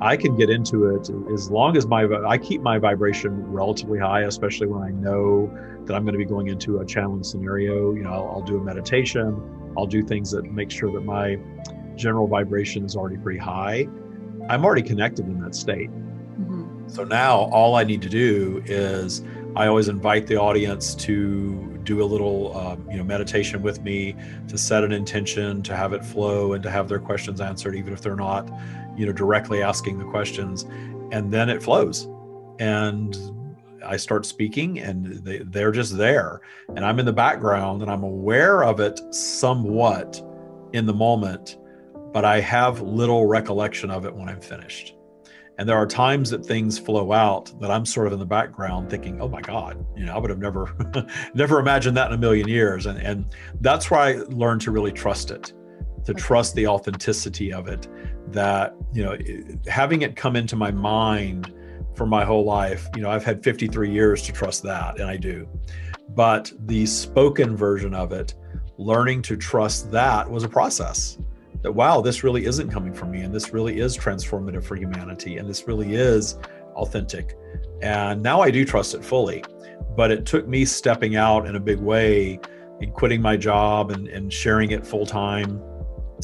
I 0.00 0.16
can 0.16 0.36
get 0.36 0.50
into 0.50 0.94
it 0.94 1.08
as 1.32 1.50
long 1.50 1.76
as 1.76 1.86
my 1.86 2.06
I 2.26 2.36
keep 2.38 2.60
my 2.60 2.78
vibration 2.78 3.50
relatively 3.50 3.98
high, 3.98 4.22
especially 4.22 4.66
when 4.66 4.82
I 4.82 4.90
know 4.90 5.50
that 5.84 5.94
I'm 5.94 6.04
going 6.04 6.12
to 6.12 6.18
be 6.18 6.24
going 6.24 6.48
into 6.48 6.80
a 6.80 6.86
challenging 6.86 7.24
scenario. 7.24 7.94
You 7.94 8.02
know, 8.02 8.12
I'll, 8.12 8.28
I'll 8.34 8.42
do 8.42 8.58
a 8.58 8.62
meditation. 8.62 9.40
I'll 9.78 9.86
do 9.86 10.02
things 10.02 10.30
that 10.32 10.44
make 10.52 10.70
sure 10.70 10.92
that 10.92 11.02
my 11.02 11.38
general 11.94 12.26
vibration 12.26 12.84
is 12.84 12.94
already 12.94 13.16
pretty 13.16 13.38
high. 13.38 13.88
I'm 14.48 14.64
already 14.64 14.82
connected 14.82 15.26
in 15.26 15.40
that 15.40 15.54
state. 15.54 15.90
Mm-hmm. 15.90 16.88
So 16.88 17.04
now 17.04 17.36
all 17.50 17.74
I 17.74 17.84
need 17.84 18.02
to 18.02 18.08
do 18.08 18.62
is 18.66 19.22
I 19.56 19.68
always 19.68 19.88
invite 19.88 20.26
the 20.26 20.36
audience 20.36 20.94
to 20.96 21.80
do 21.82 22.02
a 22.02 22.04
little, 22.04 22.54
um, 22.54 22.86
you 22.90 22.98
know, 22.98 23.04
meditation 23.04 23.62
with 23.62 23.80
me, 23.80 24.14
to 24.48 24.58
set 24.58 24.84
an 24.84 24.92
intention, 24.92 25.62
to 25.62 25.74
have 25.74 25.94
it 25.94 26.04
flow, 26.04 26.52
and 26.52 26.62
to 26.62 26.70
have 26.70 26.90
their 26.90 26.98
questions 26.98 27.40
answered, 27.40 27.74
even 27.74 27.94
if 27.94 28.02
they're 28.02 28.16
not, 28.16 28.50
you 28.98 29.06
know, 29.06 29.12
directly 29.12 29.62
asking 29.62 29.98
the 29.98 30.04
questions, 30.04 30.64
and 31.10 31.32
then 31.32 31.48
it 31.48 31.62
flows, 31.62 32.06
and 32.58 33.16
I 33.82 33.96
start 33.96 34.26
speaking, 34.26 34.78
and 34.80 35.06
they, 35.24 35.38
they're 35.38 35.72
just 35.72 35.96
there, 35.96 36.42
and 36.74 36.84
I'm 36.84 36.98
in 36.98 37.06
the 37.06 37.12
background, 37.14 37.80
and 37.80 37.90
I'm 37.90 38.02
aware 38.02 38.62
of 38.62 38.78
it 38.80 39.00
somewhat 39.14 40.22
in 40.74 40.84
the 40.84 40.92
moment, 40.92 41.56
but 42.12 42.26
I 42.26 42.40
have 42.40 42.82
little 42.82 43.24
recollection 43.24 43.90
of 43.90 44.04
it 44.04 44.14
when 44.14 44.28
I'm 44.28 44.42
finished. 44.42 44.95
And 45.58 45.68
there 45.68 45.76
are 45.76 45.86
times 45.86 46.30
that 46.30 46.44
things 46.44 46.78
flow 46.78 47.12
out 47.12 47.58
that 47.60 47.70
I'm 47.70 47.86
sort 47.86 48.06
of 48.06 48.12
in 48.12 48.18
the 48.18 48.26
background 48.26 48.90
thinking, 48.90 49.20
oh 49.20 49.28
my 49.28 49.40
God, 49.40 49.84
you 49.96 50.04
know, 50.04 50.14
I 50.14 50.18
would 50.18 50.28
have 50.28 50.38
never, 50.38 50.74
never 51.34 51.58
imagined 51.58 51.96
that 51.96 52.08
in 52.08 52.14
a 52.14 52.18
million 52.18 52.46
years. 52.46 52.84
And, 52.86 52.98
and 52.98 53.34
that's 53.60 53.90
where 53.90 54.00
I 54.00 54.12
learned 54.28 54.60
to 54.62 54.70
really 54.70 54.92
trust 54.92 55.30
it, 55.30 55.54
to 56.04 56.12
trust 56.12 56.54
the 56.54 56.66
authenticity 56.66 57.54
of 57.54 57.68
it, 57.68 57.88
that, 58.32 58.74
you 58.92 59.02
know, 59.02 59.16
having 59.66 60.02
it 60.02 60.14
come 60.14 60.36
into 60.36 60.56
my 60.56 60.70
mind 60.70 61.54
for 61.94 62.04
my 62.06 62.22
whole 62.22 62.44
life, 62.44 62.86
you 62.94 63.00
know, 63.00 63.10
I've 63.10 63.24
had 63.24 63.42
53 63.42 63.90
years 63.90 64.22
to 64.22 64.32
trust 64.32 64.62
that, 64.64 65.00
and 65.00 65.08
I 65.08 65.16
do. 65.16 65.48
But 66.10 66.52
the 66.66 66.84
spoken 66.84 67.56
version 67.56 67.94
of 67.94 68.12
it, 68.12 68.34
learning 68.76 69.22
to 69.22 69.36
trust 69.38 69.90
that 69.90 70.30
was 70.30 70.44
a 70.44 70.48
process 70.48 71.18
that 71.66 71.72
wow 71.72 72.00
this 72.00 72.22
really 72.22 72.46
isn't 72.46 72.70
coming 72.70 72.94
from 72.94 73.10
me 73.10 73.22
and 73.22 73.34
this 73.34 73.52
really 73.52 73.80
is 73.80 73.98
transformative 73.98 74.62
for 74.62 74.76
humanity 74.76 75.38
and 75.38 75.50
this 75.50 75.66
really 75.66 75.96
is 75.96 76.38
authentic. 76.76 77.36
And 77.82 78.22
now 78.22 78.40
i 78.40 78.52
do 78.52 78.64
trust 78.64 78.94
it 78.94 79.04
fully. 79.04 79.42
But 79.96 80.12
it 80.12 80.24
took 80.24 80.46
me 80.46 80.64
stepping 80.64 81.16
out 81.16 81.44
in 81.44 81.56
a 81.56 81.60
big 81.60 81.80
way 81.80 82.38
and 82.80 82.94
quitting 82.94 83.20
my 83.20 83.36
job 83.36 83.90
and, 83.90 84.06
and 84.06 84.32
sharing 84.32 84.70
it 84.70 84.86
full 84.86 85.04
time 85.04 85.60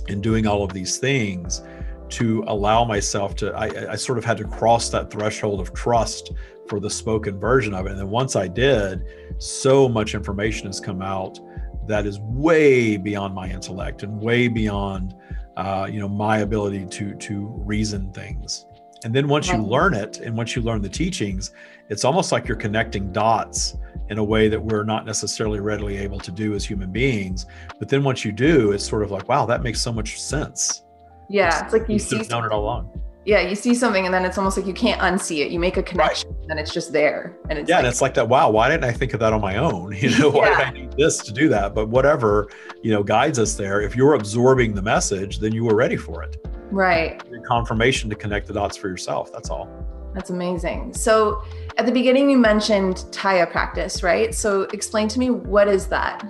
and 0.08 0.22
doing 0.22 0.46
all 0.46 0.62
of 0.62 0.72
these 0.72 0.98
things 0.98 1.62
to 2.10 2.44
allow 2.46 2.84
myself 2.84 3.34
to 3.36 3.52
I, 3.52 3.94
I 3.94 3.96
sort 3.96 4.18
of 4.18 4.24
had 4.24 4.36
to 4.36 4.44
cross 4.44 4.90
that 4.90 5.10
threshold 5.10 5.58
of 5.58 5.74
trust 5.74 6.34
for 6.68 6.78
the 6.78 6.90
spoken 6.90 7.40
version 7.40 7.74
of 7.74 7.86
it. 7.86 7.90
And 7.90 7.98
then 7.98 8.10
once 8.10 8.36
i 8.36 8.46
did 8.46 9.02
so 9.38 9.88
much 9.88 10.14
information 10.14 10.68
has 10.68 10.78
come 10.78 11.02
out 11.02 11.40
that 11.86 12.06
is 12.06 12.20
way 12.20 12.96
beyond 12.96 13.34
my 13.34 13.48
intellect 13.48 14.02
and 14.02 14.20
way 14.20 14.48
beyond 14.48 15.14
uh, 15.56 15.86
you 15.90 16.00
know 16.00 16.08
my 16.08 16.38
ability 16.38 16.86
to 16.86 17.14
to 17.16 17.46
reason 17.64 18.12
things. 18.12 18.66
And 19.04 19.12
then 19.12 19.26
once 19.26 19.48
you 19.48 19.58
learn 19.58 19.94
it 19.94 20.20
and 20.20 20.36
once 20.36 20.54
you 20.54 20.62
learn 20.62 20.80
the 20.80 20.88
teachings 20.88 21.52
it's 21.88 22.04
almost 22.04 22.30
like 22.32 22.46
you're 22.46 22.56
connecting 22.56 23.12
dots 23.12 23.76
in 24.08 24.18
a 24.18 24.24
way 24.24 24.48
that 24.48 24.62
we're 24.62 24.84
not 24.84 25.04
necessarily 25.04 25.58
readily 25.58 25.98
able 25.98 26.18
to 26.20 26.30
do 26.30 26.54
as 26.54 26.64
human 26.64 26.90
beings. 26.92 27.46
But 27.78 27.88
then 27.88 28.04
once 28.04 28.24
you 28.24 28.32
do 28.32 28.72
it's 28.72 28.88
sort 28.88 29.02
of 29.02 29.10
like 29.10 29.28
wow 29.28 29.44
that 29.46 29.62
makes 29.62 29.80
so 29.80 29.92
much 29.92 30.20
sense. 30.20 30.84
Yeah 31.28 31.48
it's, 31.48 31.62
it's 31.62 31.72
like 31.72 31.88
you 31.88 31.98
see 31.98 32.22
known 32.28 32.44
it 32.44 32.52
all 32.52 32.62
along 32.62 33.01
yeah 33.24 33.40
you 33.40 33.54
see 33.54 33.74
something 33.74 34.04
and 34.04 34.12
then 34.12 34.24
it's 34.24 34.36
almost 34.36 34.56
like 34.56 34.66
you 34.66 34.74
can't 34.74 35.00
unsee 35.00 35.44
it. 35.44 35.50
You 35.50 35.60
make 35.60 35.76
a 35.76 35.82
connection 35.82 36.30
right. 36.30 36.50
and 36.50 36.58
it's 36.58 36.72
just 36.72 36.92
there. 36.92 37.36
And 37.48 37.58
it's 37.58 37.68
yeah 37.68 37.76
like, 37.76 37.84
and 37.84 37.88
it's 37.88 38.02
like 38.02 38.14
that 38.14 38.28
wow 38.28 38.50
why 38.50 38.68
didn't 38.68 38.84
i 38.84 38.92
think 38.92 39.14
of 39.14 39.20
that 39.20 39.32
on 39.32 39.40
my 39.40 39.56
own? 39.56 39.92
You 40.02 40.18
know 40.18 40.30
why 40.30 40.48
yeah. 40.48 40.58
did 40.58 40.66
i 40.66 40.70
need 40.80 40.92
this 40.96 41.18
to 41.18 41.32
do 41.32 41.48
that? 41.50 41.74
But 41.74 41.88
whatever 41.88 42.48
you 42.82 42.90
know 42.90 43.02
guides 43.02 43.38
us 43.38 43.54
there. 43.54 43.80
If 43.80 43.94
you're 43.94 44.14
absorbing 44.14 44.74
the 44.74 44.82
message 44.82 45.38
then 45.38 45.52
you 45.52 45.64
were 45.64 45.74
ready 45.74 45.96
for 45.96 46.22
it. 46.22 46.44
Right. 46.70 47.22
Confirmation 47.44 48.08
to 48.10 48.16
connect 48.16 48.46
the 48.46 48.54
dots 48.54 48.76
for 48.76 48.88
yourself 48.88 49.32
that's 49.32 49.50
all. 49.50 49.68
That's 50.14 50.30
amazing. 50.30 50.92
So 50.92 51.42
at 51.78 51.86
the 51.86 51.92
beginning 51.92 52.28
you 52.28 52.38
mentioned 52.38 52.96
taya 53.10 53.50
practice 53.50 54.02
right? 54.02 54.34
So 54.34 54.62
explain 54.72 55.08
to 55.08 55.18
me 55.18 55.30
what 55.30 55.68
is 55.68 55.86
that? 55.88 56.26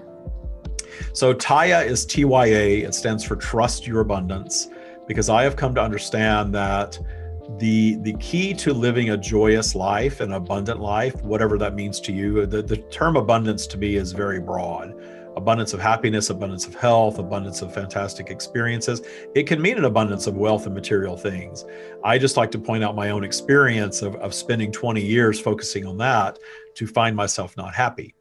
So 1.14 1.32
taya 1.32 1.86
is 1.86 2.04
tya 2.04 2.82
it 2.84 2.94
stands 2.94 3.24
for 3.24 3.36
trust 3.36 3.86
your 3.86 4.00
abundance 4.00 4.68
because 5.06 5.28
I 5.28 5.42
have 5.42 5.56
come 5.56 5.74
to 5.74 5.82
understand 5.82 6.54
that 6.54 6.98
the 7.58 7.96
the 8.02 8.14
key 8.14 8.54
to 8.54 8.72
living 8.72 9.10
a 9.10 9.16
joyous 9.16 9.74
life 9.74 10.20
an 10.20 10.32
abundant 10.32 10.80
life 10.80 11.22
whatever 11.22 11.58
that 11.58 11.74
means 11.74 12.00
to 12.00 12.12
you 12.12 12.46
the, 12.46 12.62
the 12.62 12.76
term 12.76 13.16
abundance 13.16 13.66
to 13.68 13.78
me 13.78 13.96
is 13.96 14.12
very 14.12 14.40
broad. 14.40 14.94
Abundance 15.36 15.72
of 15.72 15.80
happiness 15.80 16.30
abundance 16.30 16.66
of 16.66 16.74
health 16.74 17.18
abundance 17.18 17.62
of 17.62 17.72
fantastic 17.74 18.30
experiences. 18.30 19.02
It 19.34 19.46
can 19.46 19.60
mean 19.60 19.78
an 19.78 19.86
abundance 19.86 20.26
of 20.26 20.36
wealth 20.36 20.66
and 20.66 20.74
material 20.74 21.16
things. 21.16 21.64
I 22.04 22.18
just 22.18 22.36
like 22.36 22.50
to 22.52 22.58
point 22.58 22.84
out 22.84 22.94
my 22.94 23.10
own 23.10 23.24
experience 23.24 24.02
of, 24.02 24.14
of 24.16 24.34
spending 24.34 24.70
20 24.70 25.02
years 25.02 25.40
focusing 25.40 25.86
on 25.86 25.96
that 25.98 26.38
to 26.76 26.86
find 26.86 27.16
myself 27.16 27.56
not 27.56 27.74
happy. 27.74 28.14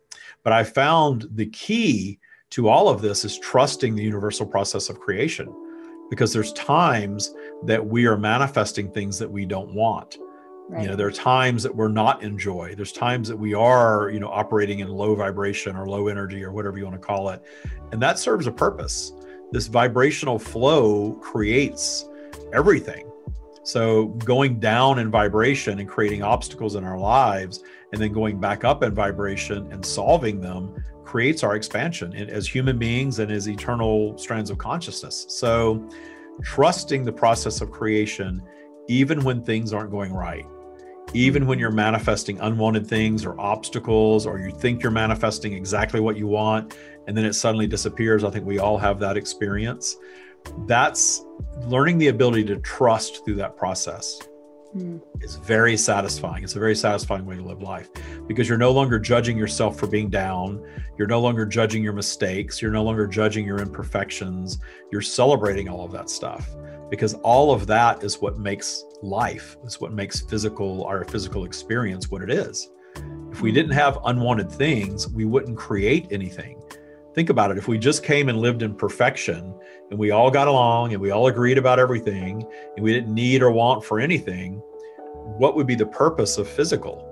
But 0.43 0.53
i 0.53 0.63
found 0.63 1.27
the 1.35 1.47
key 1.47 2.19
to 2.51 2.69
all 2.69 2.89
of 2.89 3.01
this 3.01 3.23
is 3.23 3.37
trusting 3.39 3.95
the 3.95 4.03
universal 4.03 4.45
process 4.45 4.89
of 4.89 4.99
creation 4.99 5.53
because 6.11 6.33
there's 6.33 6.51
times 6.53 7.33
that 7.63 7.83
we 7.83 8.05
are 8.05 8.17
manifesting 8.17 8.91
things 8.91 9.17
that 9.17 9.31
we 9.31 9.45
don't 9.45 9.73
want. 9.73 10.17
Right. 10.67 10.83
You 10.83 10.89
know, 10.89 10.95
there 10.97 11.07
are 11.07 11.11
times 11.11 11.63
that 11.63 11.73
we're 11.73 11.87
not 11.87 12.21
in 12.21 12.37
joy. 12.37 12.75
There's 12.75 12.91
times 12.91 13.29
that 13.29 13.37
we 13.37 13.53
are, 13.53 14.09
you 14.09 14.19
know, 14.19 14.27
operating 14.27 14.79
in 14.79 14.89
low 14.89 15.15
vibration 15.15 15.75
or 15.75 15.87
low 15.87 16.09
energy 16.09 16.43
or 16.43 16.51
whatever 16.51 16.77
you 16.77 16.83
want 16.83 17.01
to 17.01 17.05
call 17.05 17.29
it. 17.29 17.41
And 17.93 18.01
that 18.01 18.19
serves 18.19 18.45
a 18.45 18.51
purpose. 18.51 19.13
This 19.51 19.67
vibrational 19.67 20.37
flow 20.37 21.13
creates 21.13 22.09
everything. 22.53 23.09
So 23.63 24.07
going 24.25 24.59
down 24.59 24.99
in 24.99 25.11
vibration 25.11 25.79
and 25.79 25.87
creating 25.87 26.23
obstacles 26.23 26.75
in 26.75 26.83
our 26.83 26.97
lives 26.97 27.63
and 27.93 28.01
then 28.01 28.11
going 28.11 28.37
back 28.37 28.65
up 28.65 28.83
in 28.83 28.93
vibration 28.93 29.71
and 29.71 29.85
solving 29.85 30.41
them 30.41 30.75
creates 31.11 31.43
our 31.43 31.57
expansion 31.57 32.13
as 32.29 32.47
human 32.47 32.77
beings 32.77 33.19
and 33.19 33.29
as 33.29 33.49
eternal 33.49 34.17
strands 34.17 34.49
of 34.49 34.57
consciousness. 34.57 35.25
So, 35.27 35.85
trusting 36.41 37.03
the 37.03 37.11
process 37.11 37.59
of 37.59 37.69
creation, 37.69 38.41
even 38.87 39.21
when 39.25 39.43
things 39.43 39.73
aren't 39.73 39.91
going 39.91 40.13
right, 40.13 40.45
even 41.13 41.47
when 41.47 41.59
you're 41.59 41.69
manifesting 41.69 42.39
unwanted 42.39 42.87
things 42.87 43.25
or 43.25 43.37
obstacles, 43.41 44.25
or 44.25 44.39
you 44.39 44.51
think 44.51 44.81
you're 44.81 44.89
manifesting 44.89 45.51
exactly 45.51 45.99
what 45.99 46.15
you 46.15 46.27
want, 46.27 46.77
and 47.07 47.17
then 47.17 47.25
it 47.25 47.33
suddenly 47.33 47.67
disappears. 47.67 48.23
I 48.23 48.29
think 48.29 48.45
we 48.45 48.59
all 48.59 48.77
have 48.77 48.97
that 49.01 49.17
experience. 49.17 49.97
That's 50.59 51.25
learning 51.63 51.97
the 51.97 52.07
ability 52.07 52.45
to 52.45 52.55
trust 52.59 53.25
through 53.25 53.35
that 53.35 53.57
process 53.57 54.17
mm. 54.75 55.01
is 55.21 55.35
very 55.37 55.77
satisfying. 55.77 56.43
It's 56.43 56.55
a 56.55 56.59
very 56.59 56.75
satisfying 56.75 57.25
way 57.25 57.35
to 57.35 57.41
live 57.41 57.61
life 57.61 57.89
because 58.27 58.47
you're 58.47 58.57
no 58.57 58.71
longer 58.71 58.99
judging 58.99 59.37
yourself 59.37 59.79
for 59.79 59.87
being 59.87 60.09
down. 60.09 60.63
You're 60.97 61.07
no 61.07 61.19
longer 61.19 61.45
judging 61.45 61.83
your 61.83 61.93
mistakes. 61.93 62.61
You're 62.61 62.71
no 62.71 62.83
longer 62.83 63.07
judging 63.07 63.45
your 63.45 63.59
imperfections. 63.59 64.59
You're 64.91 65.01
celebrating 65.01 65.69
all 65.69 65.85
of 65.85 65.91
that 65.91 66.09
stuff 66.09 66.49
because 66.89 67.13
all 67.15 67.53
of 67.53 67.65
that 67.67 68.03
is 68.03 68.21
what 68.21 68.37
makes 68.37 68.83
life, 69.01 69.57
is 69.65 69.79
what 69.79 69.93
makes 69.93 70.21
physical, 70.21 70.83
our 70.85 71.05
physical 71.05 71.45
experience 71.45 72.11
what 72.11 72.21
it 72.21 72.29
is. 72.29 72.69
If 73.31 73.41
we 73.41 73.51
didn't 73.51 73.71
have 73.71 73.97
unwanted 74.05 74.51
things, 74.51 75.07
we 75.07 75.23
wouldn't 75.25 75.57
create 75.57 76.07
anything. 76.11 76.60
Think 77.13 77.29
about 77.29 77.51
it. 77.51 77.57
If 77.57 77.67
we 77.67 77.77
just 77.77 78.03
came 78.03 78.29
and 78.29 78.39
lived 78.39 78.63
in 78.63 78.73
perfection 78.73 79.53
and 79.89 79.99
we 79.99 80.11
all 80.11 80.31
got 80.31 80.47
along 80.47 80.93
and 80.93 81.01
we 81.01 81.11
all 81.11 81.27
agreed 81.27 81.57
about 81.57 81.77
everything 81.77 82.45
and 82.75 82.83
we 82.83 82.93
didn't 82.93 83.13
need 83.13 83.41
or 83.41 83.51
want 83.51 83.83
for 83.83 83.99
anything, 83.99 84.61
what 85.37 85.55
would 85.55 85.67
be 85.67 85.75
the 85.75 85.85
purpose 85.85 86.37
of 86.37 86.47
physical? 86.47 87.07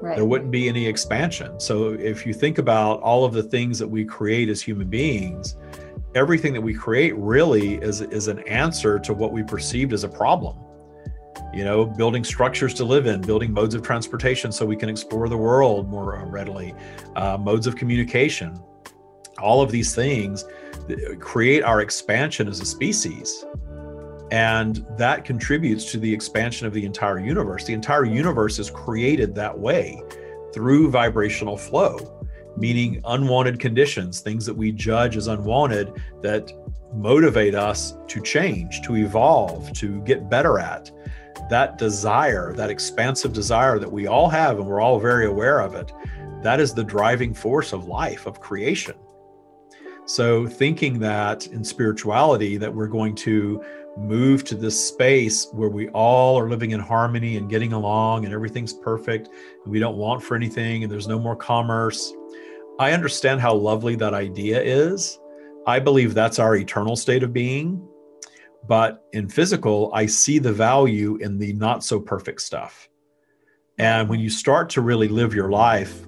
Right. 0.00 0.14
There 0.14 0.24
wouldn't 0.24 0.50
be 0.50 0.68
any 0.68 0.86
expansion. 0.86 1.58
So 1.58 1.94
if 1.94 2.24
you 2.24 2.34
think 2.34 2.58
about 2.58 3.00
all 3.00 3.24
of 3.24 3.32
the 3.32 3.42
things 3.42 3.78
that 3.78 3.88
we 3.88 4.04
create 4.04 4.48
as 4.48 4.62
human 4.62 4.88
beings, 4.88 5.56
everything 6.14 6.52
that 6.52 6.60
we 6.60 6.74
create 6.74 7.16
really 7.16 7.76
is, 7.76 8.02
is 8.02 8.28
an 8.28 8.40
answer 8.40 8.98
to 9.00 9.12
what 9.12 9.32
we 9.32 9.42
perceived 9.42 9.92
as 9.92 10.04
a 10.04 10.08
problem. 10.08 10.58
You 11.52 11.64
know, 11.64 11.84
building 11.84 12.22
structures 12.22 12.74
to 12.74 12.84
live 12.84 13.06
in, 13.06 13.22
building 13.22 13.52
modes 13.52 13.74
of 13.74 13.82
transportation 13.82 14.52
so 14.52 14.64
we 14.66 14.76
can 14.76 14.88
explore 14.88 15.28
the 15.28 15.36
world 15.36 15.88
more 15.88 16.22
readily, 16.26 16.74
uh, 17.16 17.38
modes 17.38 17.66
of 17.66 17.76
communication, 17.76 18.62
all 19.38 19.62
of 19.62 19.70
these 19.70 19.94
things 19.94 20.44
create 21.18 21.62
our 21.62 21.80
expansion 21.80 22.48
as 22.48 22.60
a 22.60 22.66
species. 22.66 23.44
And 24.30 24.84
that 24.96 25.24
contributes 25.24 25.90
to 25.92 25.98
the 25.98 26.12
expansion 26.12 26.66
of 26.66 26.72
the 26.72 26.84
entire 26.84 27.20
universe. 27.20 27.64
The 27.64 27.74
entire 27.74 28.04
universe 28.04 28.58
is 28.58 28.70
created 28.70 29.34
that 29.36 29.56
way 29.56 30.02
through 30.52 30.90
vibrational 30.90 31.56
flow, 31.56 32.24
meaning 32.56 33.00
unwanted 33.04 33.60
conditions, 33.60 34.20
things 34.20 34.44
that 34.46 34.54
we 34.54 34.72
judge 34.72 35.16
as 35.16 35.28
unwanted 35.28 35.92
that 36.22 36.52
motivate 36.94 37.54
us 37.54 37.94
to 38.08 38.20
change, 38.20 38.82
to 38.82 38.96
evolve, 38.96 39.72
to 39.74 40.00
get 40.02 40.28
better 40.30 40.58
at. 40.58 40.90
That 41.50 41.78
desire, 41.78 42.52
that 42.54 42.70
expansive 42.70 43.32
desire 43.32 43.78
that 43.78 43.92
we 43.92 44.06
all 44.06 44.28
have, 44.28 44.58
and 44.58 44.66
we're 44.66 44.80
all 44.80 44.98
very 44.98 45.26
aware 45.26 45.60
of 45.60 45.74
it, 45.74 45.92
that 46.42 46.58
is 46.58 46.74
the 46.74 46.82
driving 46.82 47.34
force 47.34 47.72
of 47.72 47.86
life, 47.86 48.26
of 48.26 48.40
creation. 48.40 48.94
So 50.06 50.46
thinking 50.46 50.98
that 51.00 51.48
in 51.48 51.64
spirituality 51.64 52.56
that 52.58 52.72
we're 52.72 52.86
going 52.86 53.14
to 53.16 53.62
move 53.96 54.44
to 54.44 54.54
this 54.54 54.88
space 54.88 55.48
where 55.52 55.68
we 55.68 55.88
all 55.88 56.38
are 56.38 56.48
living 56.48 56.70
in 56.70 56.80
harmony 56.80 57.36
and 57.38 57.50
getting 57.50 57.72
along 57.72 58.24
and 58.24 58.32
everything's 58.32 58.72
perfect 58.72 59.28
and 59.64 59.72
we 59.72 59.80
don't 59.80 59.96
want 59.96 60.22
for 60.22 60.36
anything 60.36 60.82
and 60.84 60.92
there's 60.92 61.08
no 61.08 61.18
more 61.18 61.34
commerce. 61.34 62.12
I 62.78 62.92
understand 62.92 63.40
how 63.40 63.54
lovely 63.54 63.96
that 63.96 64.14
idea 64.14 64.62
is. 64.62 65.18
I 65.66 65.80
believe 65.80 66.14
that's 66.14 66.38
our 66.38 66.54
eternal 66.56 66.94
state 66.94 67.22
of 67.22 67.32
being. 67.32 67.86
But 68.68 69.04
in 69.12 69.28
physical, 69.28 69.90
I 69.94 70.06
see 70.06 70.38
the 70.38 70.52
value 70.52 71.16
in 71.16 71.38
the 71.38 71.52
not 71.54 71.82
so 71.82 71.98
perfect 71.98 72.42
stuff. 72.42 72.88
And 73.78 74.08
when 74.08 74.20
you 74.20 74.30
start 74.30 74.70
to 74.70 74.80
really 74.82 75.08
live 75.08 75.34
your 75.34 75.50
life 75.50 76.06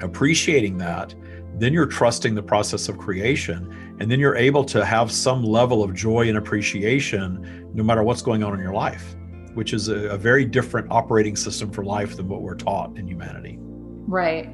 appreciating 0.00 0.78
that, 0.78 1.14
then 1.56 1.72
you're 1.72 1.86
trusting 1.86 2.34
the 2.34 2.42
process 2.42 2.88
of 2.88 2.98
creation. 2.98 3.96
And 4.00 4.10
then 4.10 4.18
you're 4.18 4.36
able 4.36 4.64
to 4.64 4.84
have 4.84 5.12
some 5.12 5.44
level 5.44 5.82
of 5.82 5.94
joy 5.94 6.28
and 6.28 6.38
appreciation 6.38 7.70
no 7.74 7.82
matter 7.82 8.02
what's 8.02 8.22
going 8.22 8.42
on 8.42 8.54
in 8.54 8.60
your 8.60 8.72
life, 8.72 9.14
which 9.54 9.72
is 9.72 9.88
a, 9.88 10.10
a 10.10 10.16
very 10.16 10.44
different 10.44 10.90
operating 10.90 11.36
system 11.36 11.70
for 11.70 11.84
life 11.84 12.16
than 12.16 12.28
what 12.28 12.42
we're 12.42 12.56
taught 12.56 12.96
in 12.96 13.06
humanity. 13.06 13.58
Right. 13.60 14.48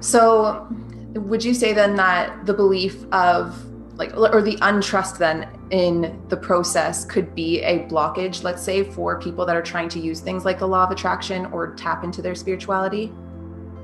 So, 0.00 0.66
would 1.14 1.44
you 1.44 1.54
say 1.54 1.72
then 1.72 1.96
that 1.96 2.46
the 2.46 2.54
belief 2.54 3.04
of 3.12 3.66
like 3.96 4.16
or 4.16 4.40
the 4.40 4.56
untrust 4.56 5.18
then 5.18 5.46
in 5.70 6.22
the 6.28 6.36
process 6.36 7.04
could 7.04 7.34
be 7.34 7.60
a 7.60 7.80
blockage 7.80 8.42
let's 8.42 8.62
say 8.62 8.82
for 8.82 9.20
people 9.20 9.44
that 9.44 9.54
are 9.54 9.62
trying 9.62 9.88
to 9.90 9.98
use 9.98 10.20
things 10.20 10.44
like 10.44 10.58
the 10.58 10.66
law 10.66 10.84
of 10.84 10.90
attraction 10.90 11.46
or 11.46 11.74
tap 11.74 12.02
into 12.02 12.22
their 12.22 12.34
spirituality 12.34 13.12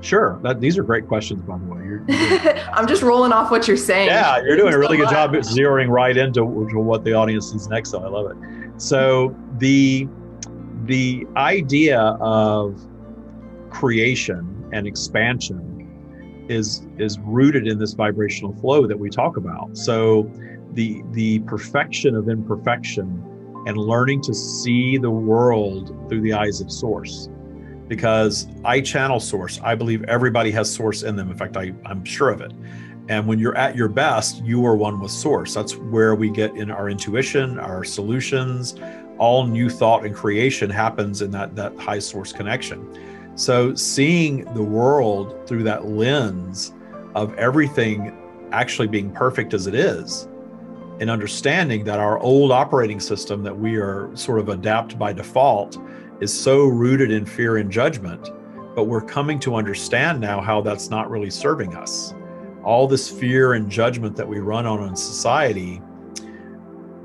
sure. 0.01 0.39
That, 0.43 0.61
these 0.61 0.77
are 0.77 0.83
great 0.83 1.07
questions 1.07 1.41
by 1.41 1.57
the 1.57 1.65
way. 1.65 1.83
You're, 1.83 2.03
you're 2.07 2.59
i'm 2.73 2.87
just 2.87 3.01
rolling 3.01 3.31
off 3.31 3.51
what 3.51 3.67
you're 3.67 3.77
saying. 3.77 4.07
Yeah 4.07 4.41
you're 4.41 4.57
doing 4.57 4.73
a 4.73 4.77
really 4.77 4.97
good 4.97 5.09
job 5.09 5.31
zeroing 5.33 5.89
right 5.89 6.15
into 6.15 6.43
what 6.43 7.03
the 7.03 7.13
audience 7.13 7.51
needs 7.51 7.67
next 7.67 7.91
so 7.91 8.03
i 8.03 8.07
love 8.07 8.31
it. 8.31 8.81
So 8.81 9.35
the 9.57 10.07
the 10.85 11.27
idea 11.35 11.99
of 11.99 12.85
creation 13.69 14.69
and 14.73 14.87
expansion 14.87 16.45
is 16.49 16.85
is 16.97 17.19
rooted 17.19 17.67
in 17.67 17.77
this 17.77 17.93
vibrational 17.93 18.53
flow 18.55 18.87
that 18.87 18.97
we 18.97 19.09
talk 19.09 19.37
about. 19.37 19.77
So 19.77 20.31
the 20.73 21.03
the 21.11 21.39
perfection 21.39 22.15
of 22.15 22.29
imperfection 22.29 23.23
and 23.65 23.77
learning 23.77 24.21
to 24.21 24.33
see 24.33 24.97
the 24.97 25.11
world 25.11 25.87
through 26.07 26.21
the 26.21 26.33
eyes 26.33 26.61
of 26.61 26.71
source 26.71 27.29
because 27.87 28.47
i 28.65 28.81
channel 28.81 29.19
source. 29.19 29.59
I 29.63 29.75
believe 29.75 30.03
everybody 30.03 30.51
has 30.51 30.73
source 30.73 31.03
in 31.03 31.15
them. 31.15 31.29
In 31.31 31.37
fact 31.37 31.57
I, 31.57 31.73
i'm 31.85 32.03
sure 32.03 32.29
of 32.29 32.41
it. 32.41 32.53
And 33.09 33.25
when 33.25 33.39
you're 33.39 33.57
at 33.57 33.75
your 33.75 33.87
best 33.87 34.43
you 34.43 34.65
are 34.65 34.75
one 34.75 34.99
with 34.99 35.11
source. 35.11 35.53
That's 35.53 35.75
where 35.75 36.15
we 36.15 36.29
get 36.29 36.55
in 36.55 36.71
our 36.71 36.89
intuition 36.89 37.59
our 37.59 37.83
solutions. 37.83 38.75
All 39.17 39.45
new 39.47 39.69
thought 39.69 40.05
and 40.05 40.13
creation 40.15 40.69
happens 40.69 41.21
in 41.21 41.31
that 41.31 41.55
that 41.55 41.77
high 41.77 41.99
source 41.99 42.31
connection. 42.31 42.87
So 43.35 43.75
seeing 43.75 44.51
the 44.55 44.63
world 44.63 45.47
through 45.47 45.63
that 45.63 45.85
lens 45.85 46.73
of 47.13 47.33
everything 47.35 48.17
actually 48.51 48.87
being 48.87 49.11
perfect 49.11 49.53
as 49.53 49.67
it 49.67 49.75
is, 49.75 50.27
and 50.99 51.09
understanding 51.09 51.83
that 51.83 51.99
our 51.99 52.19
old 52.19 52.51
operating 52.51 52.99
system 52.99 53.43
that 53.43 53.57
we 53.57 53.75
are 53.75 54.09
sort 54.15 54.39
of 54.39 54.49
adapt 54.49 54.97
by 54.97 55.13
default 55.13 55.77
is 56.21 56.33
so 56.33 56.65
rooted 56.65 57.11
in 57.11 57.25
fear 57.25 57.57
and 57.57 57.71
judgment, 57.71 58.29
but 58.75 58.85
we're 58.85 59.01
coming 59.01 59.39
to 59.39 59.55
understand 59.55 60.19
now 60.19 60.41
how 60.41 60.61
that's 60.61 60.89
not 60.89 61.09
really 61.09 61.29
serving 61.29 61.75
us. 61.75 62.13
All 62.63 62.87
this 62.87 63.09
fear 63.09 63.53
and 63.53 63.69
judgment 63.69 64.15
that 64.15 64.27
we 64.27 64.39
run 64.39 64.65
on 64.65 64.87
in 64.87 64.95
society 64.95 65.81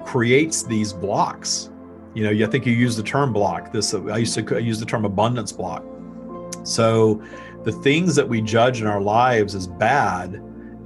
creates 0.05 0.63
these 0.63 0.93
blocks. 0.93 1.71
You 2.15 2.25
know, 2.25 2.47
I 2.47 2.51
think 2.51 2.67
you 2.67 2.73
use 2.73 2.97
the 2.97 3.03
term 3.03 3.33
block. 3.33 3.73
This 3.73 3.95
I 3.95 4.19
used 4.19 4.35
to 4.35 4.63
use 4.63 4.81
the 4.81 4.87
term 4.87 5.05
abundance 5.05 5.53
block 5.53 5.85
so 6.65 7.23
the 7.65 7.73
things 7.73 8.15
that 8.15 8.29
we 8.29 8.41
judge 8.41 8.81
in 8.81 8.87
our 8.87 9.01
lives 9.01 9.55
as 9.55 9.67
bad 9.67 10.35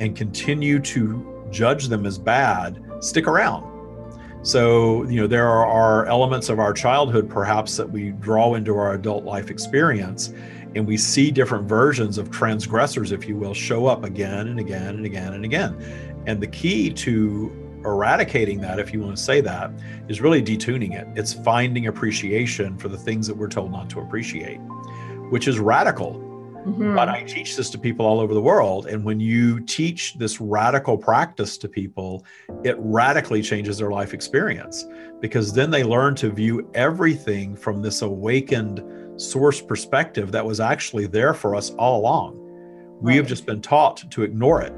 and 0.00 0.16
continue 0.16 0.78
to 0.78 1.46
judge 1.50 1.88
them 1.88 2.06
as 2.06 2.18
bad 2.18 2.82
stick 3.00 3.26
around. 3.26 3.64
So, 4.46 5.02
you 5.08 5.20
know, 5.20 5.26
there 5.26 5.48
are, 5.48 5.66
are 5.66 6.06
elements 6.06 6.48
of 6.48 6.60
our 6.60 6.72
childhood 6.72 7.28
perhaps 7.28 7.76
that 7.78 7.90
we 7.90 8.10
draw 8.12 8.54
into 8.54 8.76
our 8.76 8.94
adult 8.94 9.24
life 9.24 9.50
experience 9.50 10.32
and 10.76 10.86
we 10.86 10.96
see 10.96 11.32
different 11.32 11.68
versions 11.68 12.16
of 12.16 12.30
transgressors, 12.30 13.10
if 13.10 13.26
you 13.26 13.34
will, 13.34 13.54
show 13.54 13.86
up 13.86 14.04
again 14.04 14.46
and 14.46 14.60
again 14.60 14.94
and 14.94 15.04
again 15.04 15.32
and 15.32 15.44
again. 15.44 16.22
And 16.26 16.40
the 16.40 16.46
key 16.46 16.90
to 16.90 17.80
eradicating 17.84 18.60
that, 18.60 18.78
if 18.78 18.92
you 18.92 19.00
want 19.00 19.16
to 19.16 19.22
say 19.22 19.40
that, 19.40 19.72
is 20.06 20.20
really 20.20 20.42
detuning 20.42 20.94
it. 20.94 21.08
It's 21.18 21.32
finding 21.32 21.88
appreciation 21.88 22.78
for 22.78 22.86
the 22.86 22.98
things 22.98 23.26
that 23.26 23.36
we're 23.36 23.48
told 23.48 23.72
not 23.72 23.90
to 23.90 24.00
appreciate 24.00 24.60
which 25.30 25.48
is 25.48 25.58
radical. 25.58 26.22
Mm-hmm. 26.66 26.96
But 26.96 27.08
I 27.08 27.22
teach 27.22 27.54
this 27.54 27.70
to 27.70 27.78
people 27.78 28.04
all 28.04 28.18
over 28.18 28.34
the 28.34 28.42
world. 28.42 28.86
And 28.86 29.04
when 29.04 29.20
you 29.20 29.60
teach 29.60 30.14
this 30.14 30.40
radical 30.40 30.98
practice 30.98 31.56
to 31.58 31.68
people, 31.68 32.24
it 32.64 32.74
radically 32.80 33.40
changes 33.40 33.78
their 33.78 33.92
life 33.92 34.12
experience 34.12 34.84
because 35.20 35.52
then 35.52 35.70
they 35.70 35.84
learn 35.84 36.16
to 36.16 36.30
view 36.30 36.68
everything 36.74 37.54
from 37.54 37.82
this 37.82 38.02
awakened 38.02 38.82
source 39.16 39.62
perspective 39.62 40.32
that 40.32 40.44
was 40.44 40.58
actually 40.58 41.06
there 41.06 41.34
for 41.34 41.54
us 41.54 41.70
all 41.72 42.00
along. 42.00 42.34
We 43.00 43.12
right. 43.12 43.16
have 43.18 43.28
just 43.28 43.46
been 43.46 43.62
taught 43.62 44.10
to 44.10 44.22
ignore 44.24 44.60
it. 44.60 44.74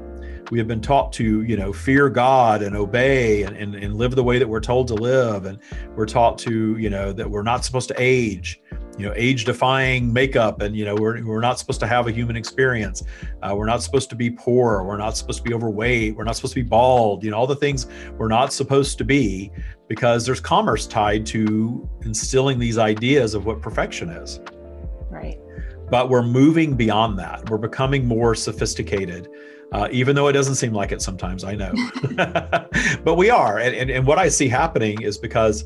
We 0.51 0.59
have 0.59 0.67
been 0.67 0.81
taught 0.81 1.11
to, 1.13 1.41
you 1.41 1.57
know, 1.57 1.73
fear 1.73 2.07
God 2.09 2.61
and 2.61 2.75
obey 2.75 3.43
and, 3.43 3.57
and, 3.57 3.73
and 3.73 3.95
live 3.95 4.15
the 4.15 4.23
way 4.23 4.37
that 4.37 4.47
we're 4.47 4.59
told 4.59 4.87
to 4.89 4.95
live. 4.95 5.45
And 5.45 5.57
we're 5.95 6.05
taught 6.05 6.37
to, 6.39 6.77
you 6.77 6.89
know, 6.89 7.11
that 7.13 7.29
we're 7.29 7.43
not 7.43 7.65
supposed 7.65 7.87
to 7.89 7.95
age 7.97 8.59
you 8.99 9.07
know 9.07 9.13
age 9.15 9.45
defying 9.45 10.11
makeup 10.11 10.61
and 10.61 10.75
you 10.75 10.85
know 10.85 10.93
we're, 10.93 11.23
we're 11.25 11.39
not 11.39 11.57
supposed 11.57 11.79
to 11.79 11.87
have 11.87 12.07
a 12.07 12.11
human 12.11 12.35
experience. 12.35 13.03
Uh, 13.41 13.53
we're 13.55 13.65
not 13.65 13.81
supposed 13.81 14.09
to 14.09 14.15
be 14.15 14.29
poor. 14.29 14.83
We're 14.83 14.97
not 14.97 15.15
supposed 15.15 15.39
to 15.39 15.43
be 15.43 15.53
overweight. 15.53 16.15
We're 16.15 16.25
not 16.25 16.35
supposed 16.35 16.53
to 16.53 16.63
be 16.63 16.67
bald 16.67 17.23
you 17.23 17.31
know 17.31 17.37
all 17.37 17.47
the 17.47 17.55
things 17.55 17.87
we're 18.17 18.27
not 18.27 18.51
supposed 18.51 18.97
to 18.97 19.05
be 19.05 19.51
because 19.87 20.25
there's 20.25 20.41
commerce 20.41 20.85
tied 20.85 21.25
to 21.27 21.89
instilling 22.01 22.59
these 22.59 22.77
ideas 22.77 23.33
of 23.33 23.45
what 23.45 23.61
perfection 23.61 24.09
is. 24.09 24.41
Right. 25.09 25.39
But 25.89 26.09
we're 26.09 26.21
moving 26.21 26.75
beyond 26.75 27.17
that. 27.17 27.49
We're 27.49 27.57
becoming 27.57 28.05
more 28.05 28.35
sophisticated 28.35 29.29
uh, 29.71 29.87
even 29.91 30.15
though 30.15 30.27
it 30.27 30.33
doesn't 30.33 30.55
seem 30.55 30.73
like 30.73 30.91
it 30.91 31.01
sometimes 31.01 31.43
i 31.43 31.55
know. 31.55 31.71
But 33.03 33.15
we 33.15 33.29
are. 33.29 33.59
And, 33.59 33.75
and, 33.75 33.89
and 33.89 34.05
what 34.05 34.17
i 34.17 34.27
see 34.27 34.47
happening 34.47 35.01
is 35.01 35.17
because 35.17 35.65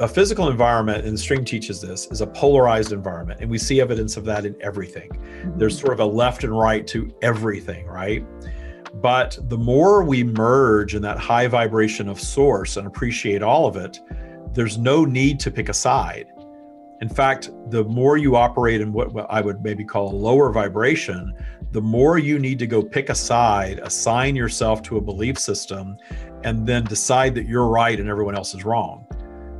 a 0.00 0.06
physical 0.06 0.48
environment, 0.48 1.04
and 1.04 1.14
the 1.14 1.20
stream 1.20 1.44
teaches 1.44 1.80
this, 1.80 2.06
is 2.10 2.20
a 2.20 2.26
polarized 2.26 2.92
environment. 2.92 3.40
And 3.40 3.50
we 3.50 3.58
see 3.58 3.80
evidence 3.80 4.16
of 4.16 4.24
that 4.26 4.46
in 4.46 4.54
everything. 4.60 5.10
Mm-hmm. 5.10 5.58
There's 5.58 5.78
sort 5.78 5.92
of 5.92 6.00
a 6.00 6.04
left 6.04 6.44
and 6.44 6.56
right 6.56 6.86
to 6.88 7.12
everything, 7.22 7.86
right? 7.86 8.24
But 8.94 9.38
the 9.48 9.58
more 9.58 10.04
we 10.04 10.22
merge 10.24 10.94
in 10.94 11.02
that 11.02 11.18
high 11.18 11.46
vibration 11.48 12.08
of 12.08 12.20
source 12.20 12.76
and 12.76 12.86
appreciate 12.86 13.42
all 13.42 13.66
of 13.66 13.76
it, 13.76 14.00
there's 14.54 14.78
no 14.78 15.04
need 15.04 15.40
to 15.40 15.50
pick 15.50 15.68
a 15.68 15.74
side. 15.74 16.26
In 17.00 17.08
fact, 17.08 17.50
the 17.70 17.84
more 17.84 18.16
you 18.16 18.34
operate 18.34 18.80
in 18.80 18.92
what 18.92 19.12
I 19.30 19.40
would 19.40 19.62
maybe 19.62 19.84
call 19.84 20.12
a 20.12 20.16
lower 20.16 20.50
vibration, 20.50 21.32
the 21.70 21.82
more 21.82 22.18
you 22.18 22.38
need 22.38 22.58
to 22.60 22.66
go 22.66 22.82
pick 22.82 23.08
a 23.08 23.14
side, 23.14 23.78
assign 23.80 24.34
yourself 24.34 24.82
to 24.82 24.96
a 24.96 25.00
belief 25.00 25.38
system, 25.38 25.96
and 26.44 26.66
then 26.66 26.84
decide 26.84 27.34
that 27.34 27.46
you're 27.46 27.68
right 27.68 28.00
and 28.00 28.08
everyone 28.08 28.36
else 28.36 28.54
is 28.54 28.64
wrong 28.64 29.07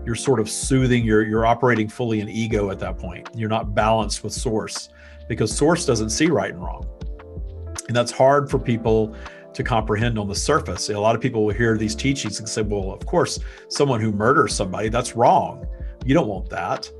you're 0.09 0.15
sort 0.15 0.41
of 0.41 0.49
soothing 0.49 1.05
you're 1.05 1.23
you're 1.23 1.45
operating 1.45 1.87
fully 1.87 2.21
in 2.21 2.31
ego 2.31 2.71
at 2.71 2.79
that 2.79 2.97
point. 2.97 3.29
You're 3.35 3.51
not 3.51 3.75
balanced 3.75 4.25
with 4.25 4.33
source 4.33 4.89
because 5.29 5.55
source 5.55 5.85
doesn't 5.85 6.09
see 6.09 6.29
right 6.29 6.51
and 6.51 6.65
wrong. 6.65 6.89
And 7.89 7.95
that's 7.95 8.11
hard 8.11 8.51
for 8.51 8.59
people 8.59 9.15
to 9.53 9.63
comprehend 9.63 10.19
on 10.19 10.27
the 10.27 10.35
surface. 10.35 10.89
A 10.89 10.99
lot 10.99 11.15
of 11.15 11.21
people 11.21 11.45
will 11.45 11.53
hear 11.53 11.77
these 11.77 11.95
teachings 11.95 12.39
and 12.39 12.49
say 12.49 12.63
well 12.63 12.91
of 12.91 13.05
course 13.05 13.39
someone 13.69 14.01
who 14.01 14.11
murders 14.11 14.55
somebody 14.55 14.89
that's 14.89 15.15
wrong. 15.15 15.67
You 16.07 16.15
don't 16.15 16.27
want 16.27 16.49
that. 16.49 16.91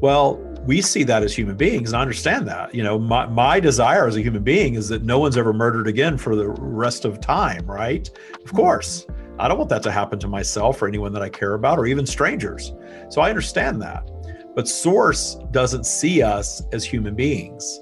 Well 0.00 0.38
we 0.66 0.82
see 0.82 1.04
that 1.04 1.22
as 1.22 1.32
human 1.32 1.56
beings 1.56 1.90
and 1.90 1.98
i 1.98 2.02
understand 2.02 2.48
that. 2.48 2.74
You 2.74 2.82
know 2.82 2.98
my, 2.98 3.26
my 3.26 3.60
desire 3.60 4.08
as 4.08 4.16
a 4.16 4.22
human 4.22 4.42
being 4.42 4.74
is 4.74 4.88
that 4.88 5.04
no 5.04 5.20
one's 5.20 5.36
ever 5.36 5.52
murdered 5.52 5.86
again 5.86 6.18
for 6.18 6.34
the 6.34 6.48
rest 6.48 7.04
of 7.04 7.20
time 7.20 7.64
right? 7.64 8.10
Of 8.44 8.52
course 8.52 9.06
I 9.38 9.48
don't 9.48 9.58
want 9.58 9.70
that 9.70 9.82
to 9.82 9.92
happen 9.92 10.18
to 10.20 10.28
myself 10.28 10.80
or 10.80 10.88
anyone 10.88 11.12
that 11.12 11.22
I 11.22 11.28
care 11.28 11.54
about 11.54 11.78
or 11.78 11.86
even 11.86 12.06
strangers. 12.06 12.72
So 13.10 13.20
I 13.20 13.28
understand 13.28 13.82
that. 13.82 14.08
But 14.54 14.66
Source 14.66 15.36
doesn't 15.50 15.84
see 15.84 16.22
us 16.22 16.62
as 16.72 16.84
human 16.84 17.14
beings. 17.14 17.80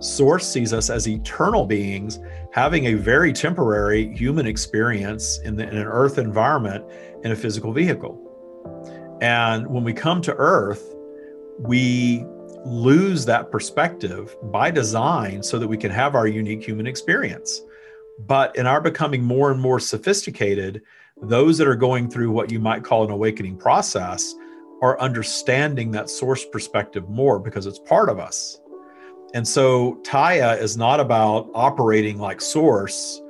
Source 0.00 0.46
sees 0.46 0.72
us 0.72 0.90
as 0.90 1.08
eternal 1.08 1.64
beings 1.64 2.20
having 2.52 2.86
a 2.86 2.94
very 2.94 3.32
temporary 3.32 4.14
human 4.14 4.46
experience 4.46 5.38
in, 5.44 5.56
the, 5.56 5.66
in 5.66 5.76
an 5.76 5.86
earth 5.86 6.18
environment 6.18 6.84
in 7.24 7.32
a 7.32 7.36
physical 7.36 7.72
vehicle. 7.72 8.18
And 9.22 9.66
when 9.66 9.84
we 9.84 9.94
come 9.94 10.20
to 10.22 10.34
earth, 10.34 10.94
we 11.58 12.26
lose 12.64 13.24
that 13.24 13.50
perspective 13.50 14.36
by 14.44 14.70
design 14.70 15.42
so 15.42 15.58
that 15.58 15.66
we 15.68 15.76
can 15.76 15.90
have 15.90 16.14
our 16.14 16.26
unique 16.26 16.62
human 16.62 16.86
experience 16.86 17.62
But 18.20 18.56
in 18.56 18.66
our 18.66 18.80
becoming 18.80 19.22
more 19.22 19.50
and 19.50 19.60
more 19.60 19.80
sophisticated, 19.80 20.82
those 21.20 21.58
that 21.58 21.68
are 21.68 21.76
going 21.76 22.10
through 22.10 22.30
what 22.30 22.50
you 22.50 22.58
might 22.58 22.84
call 22.84 23.04
an 23.04 23.10
awakening 23.10 23.56
process 23.56 24.34
are 24.82 25.00
understanding 25.00 25.90
that 25.92 26.10
source 26.10 26.44
perspective 26.44 27.08
more 27.08 27.38
because 27.38 27.66
it's 27.66 27.78
part 27.78 28.08
of 28.08 28.18
us. 28.18 28.60
And 29.34 29.46
so 29.46 30.00
Taya 30.02 30.60
is 30.60 30.76
not 30.76 31.00
about 31.00 31.48
operating 31.54 32.18
like 32.18 32.40
source 32.40 33.20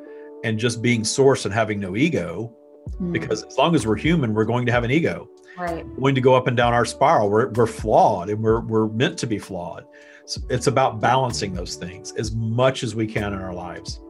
and 0.42 0.59
just 0.59 0.83
being 0.83 1.05
source 1.05 1.45
and 1.45 1.55
having 1.55 1.79
no 1.79 1.95
ego, 1.95 2.53
mm. 3.01 3.12
because 3.12 3.45
as 3.45 3.57
long 3.59 3.75
as 3.75 3.87
we're 3.87 3.97
human, 3.97 4.35
we're 4.35 4.47
going 4.47 4.66
to 4.66 4.73
have 4.73 4.83
an 4.83 4.90
ego. 4.90 5.29
Right. 5.57 5.87
We're 5.87 6.01
going 6.01 6.14
to 6.14 6.21
go 6.21 6.35
up 6.35 6.47
and 6.47 6.57
down 6.57 6.73
our 6.73 6.87
spiral. 6.87 7.29
We're, 7.31 7.51
we're 7.51 7.66
flawed 7.66 8.31
and 8.31 8.42
we're, 8.42 8.61
we're 8.61 8.88
meant 8.88 9.18
to 9.18 9.27
be 9.27 9.38
flawed. 9.38 9.85
So 10.25 10.40
it's 10.49 10.66
about 10.66 11.01
balancing 11.01 11.53
those 11.53 11.77
things 11.77 12.12
as 12.12 12.33
much 12.33 12.83
as 12.83 12.95
we 12.95 13.07
can 13.07 13.35
in 13.35 13.40
our 13.40 13.55
lives 13.55 14.01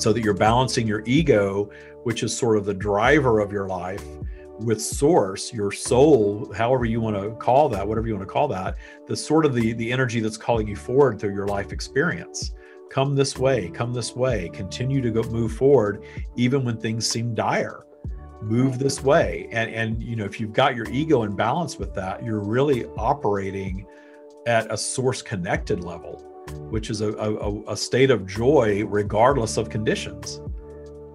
so 0.00 0.12
that 0.12 0.22
you're 0.22 0.34
balancing 0.34 0.86
your 0.86 1.02
ego, 1.06 1.70
which 2.04 2.22
is 2.22 2.36
sort 2.36 2.56
of 2.56 2.64
the 2.64 2.74
driver 2.74 3.40
of 3.40 3.52
your 3.52 3.66
life, 3.66 4.04
with 4.60 4.80
source 4.80 5.52
your 5.52 5.72
soul 5.72 6.52
however 6.54 6.84
you 6.84 7.00
want 7.00 7.16
to 7.16 7.30
call 7.36 7.68
that 7.68 7.86
whatever 7.86 8.06
you 8.06 8.14
want 8.14 8.26
to 8.26 8.30
call 8.30 8.46
that 8.46 8.76
the 9.06 9.16
sort 9.16 9.46
of 9.46 9.54
the 9.54 9.72
the 9.74 9.90
energy 9.90 10.20
that's 10.20 10.36
calling 10.36 10.68
you 10.68 10.76
forward 10.76 11.18
through 11.18 11.32
your 11.32 11.46
life 11.46 11.72
experience. 11.72 12.52
Come 12.90 13.14
this 13.14 13.38
way 13.38 13.70
come 13.70 13.94
this 13.94 14.14
way 14.14 14.50
continue 14.52 15.00
to 15.00 15.10
go 15.10 15.22
move 15.22 15.52
forward 15.52 16.04
even 16.36 16.64
when 16.64 16.76
things 16.76 17.08
seem 17.08 17.34
dire. 17.34 17.86
Move 18.42 18.78
this 18.78 19.02
way 19.02 19.48
and 19.50 19.70
and 19.72 20.02
you 20.02 20.14
know 20.14 20.24
if 20.24 20.38
you've 20.38 20.52
got 20.52 20.76
your 20.76 20.88
ego 20.90 21.22
in 21.22 21.34
balance 21.34 21.78
with 21.78 21.94
that 21.94 22.22
you're 22.22 22.40
really 22.40 22.84
operating 22.98 23.86
at 24.46 24.70
a 24.70 24.76
source 24.76 25.22
connected 25.22 25.82
level 25.84 26.29
which 26.70 26.90
is 26.90 27.00
a, 27.00 27.12
a, 27.14 27.72
a 27.72 27.76
state 27.76 28.10
of 28.10 28.26
joy 28.26 28.84
regardless 28.86 29.56
of 29.56 29.68
conditions 29.68 30.40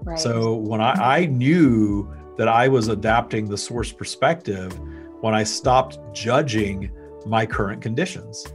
right. 0.03 0.19
so 0.19 0.55
when 0.55 0.81
I, 0.81 1.19
I 1.21 1.25
knew 1.25 2.11
that 2.37 2.47
I 2.47 2.67
was 2.67 2.89
adapting 2.89 3.45
the 3.45 3.57
source 3.57 3.91
perspective 3.91 4.77
when 5.21 5.33
I 5.33 5.43
stopped 5.43 5.99
judging 6.13 6.91
my 7.25 7.45
current 7.45 7.81
conditions 7.81 8.45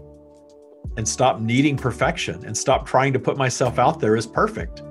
and 0.97 1.07
stopped 1.07 1.41
needing 1.41 1.77
perfection 1.77 2.45
and 2.45 2.57
stopped 2.57 2.87
trying 2.87 3.13
to 3.13 3.19
put 3.19 3.37
myself 3.37 3.79
out 3.79 4.01
there 4.01 4.17
as 4.17 4.27
perfect. 4.27 4.83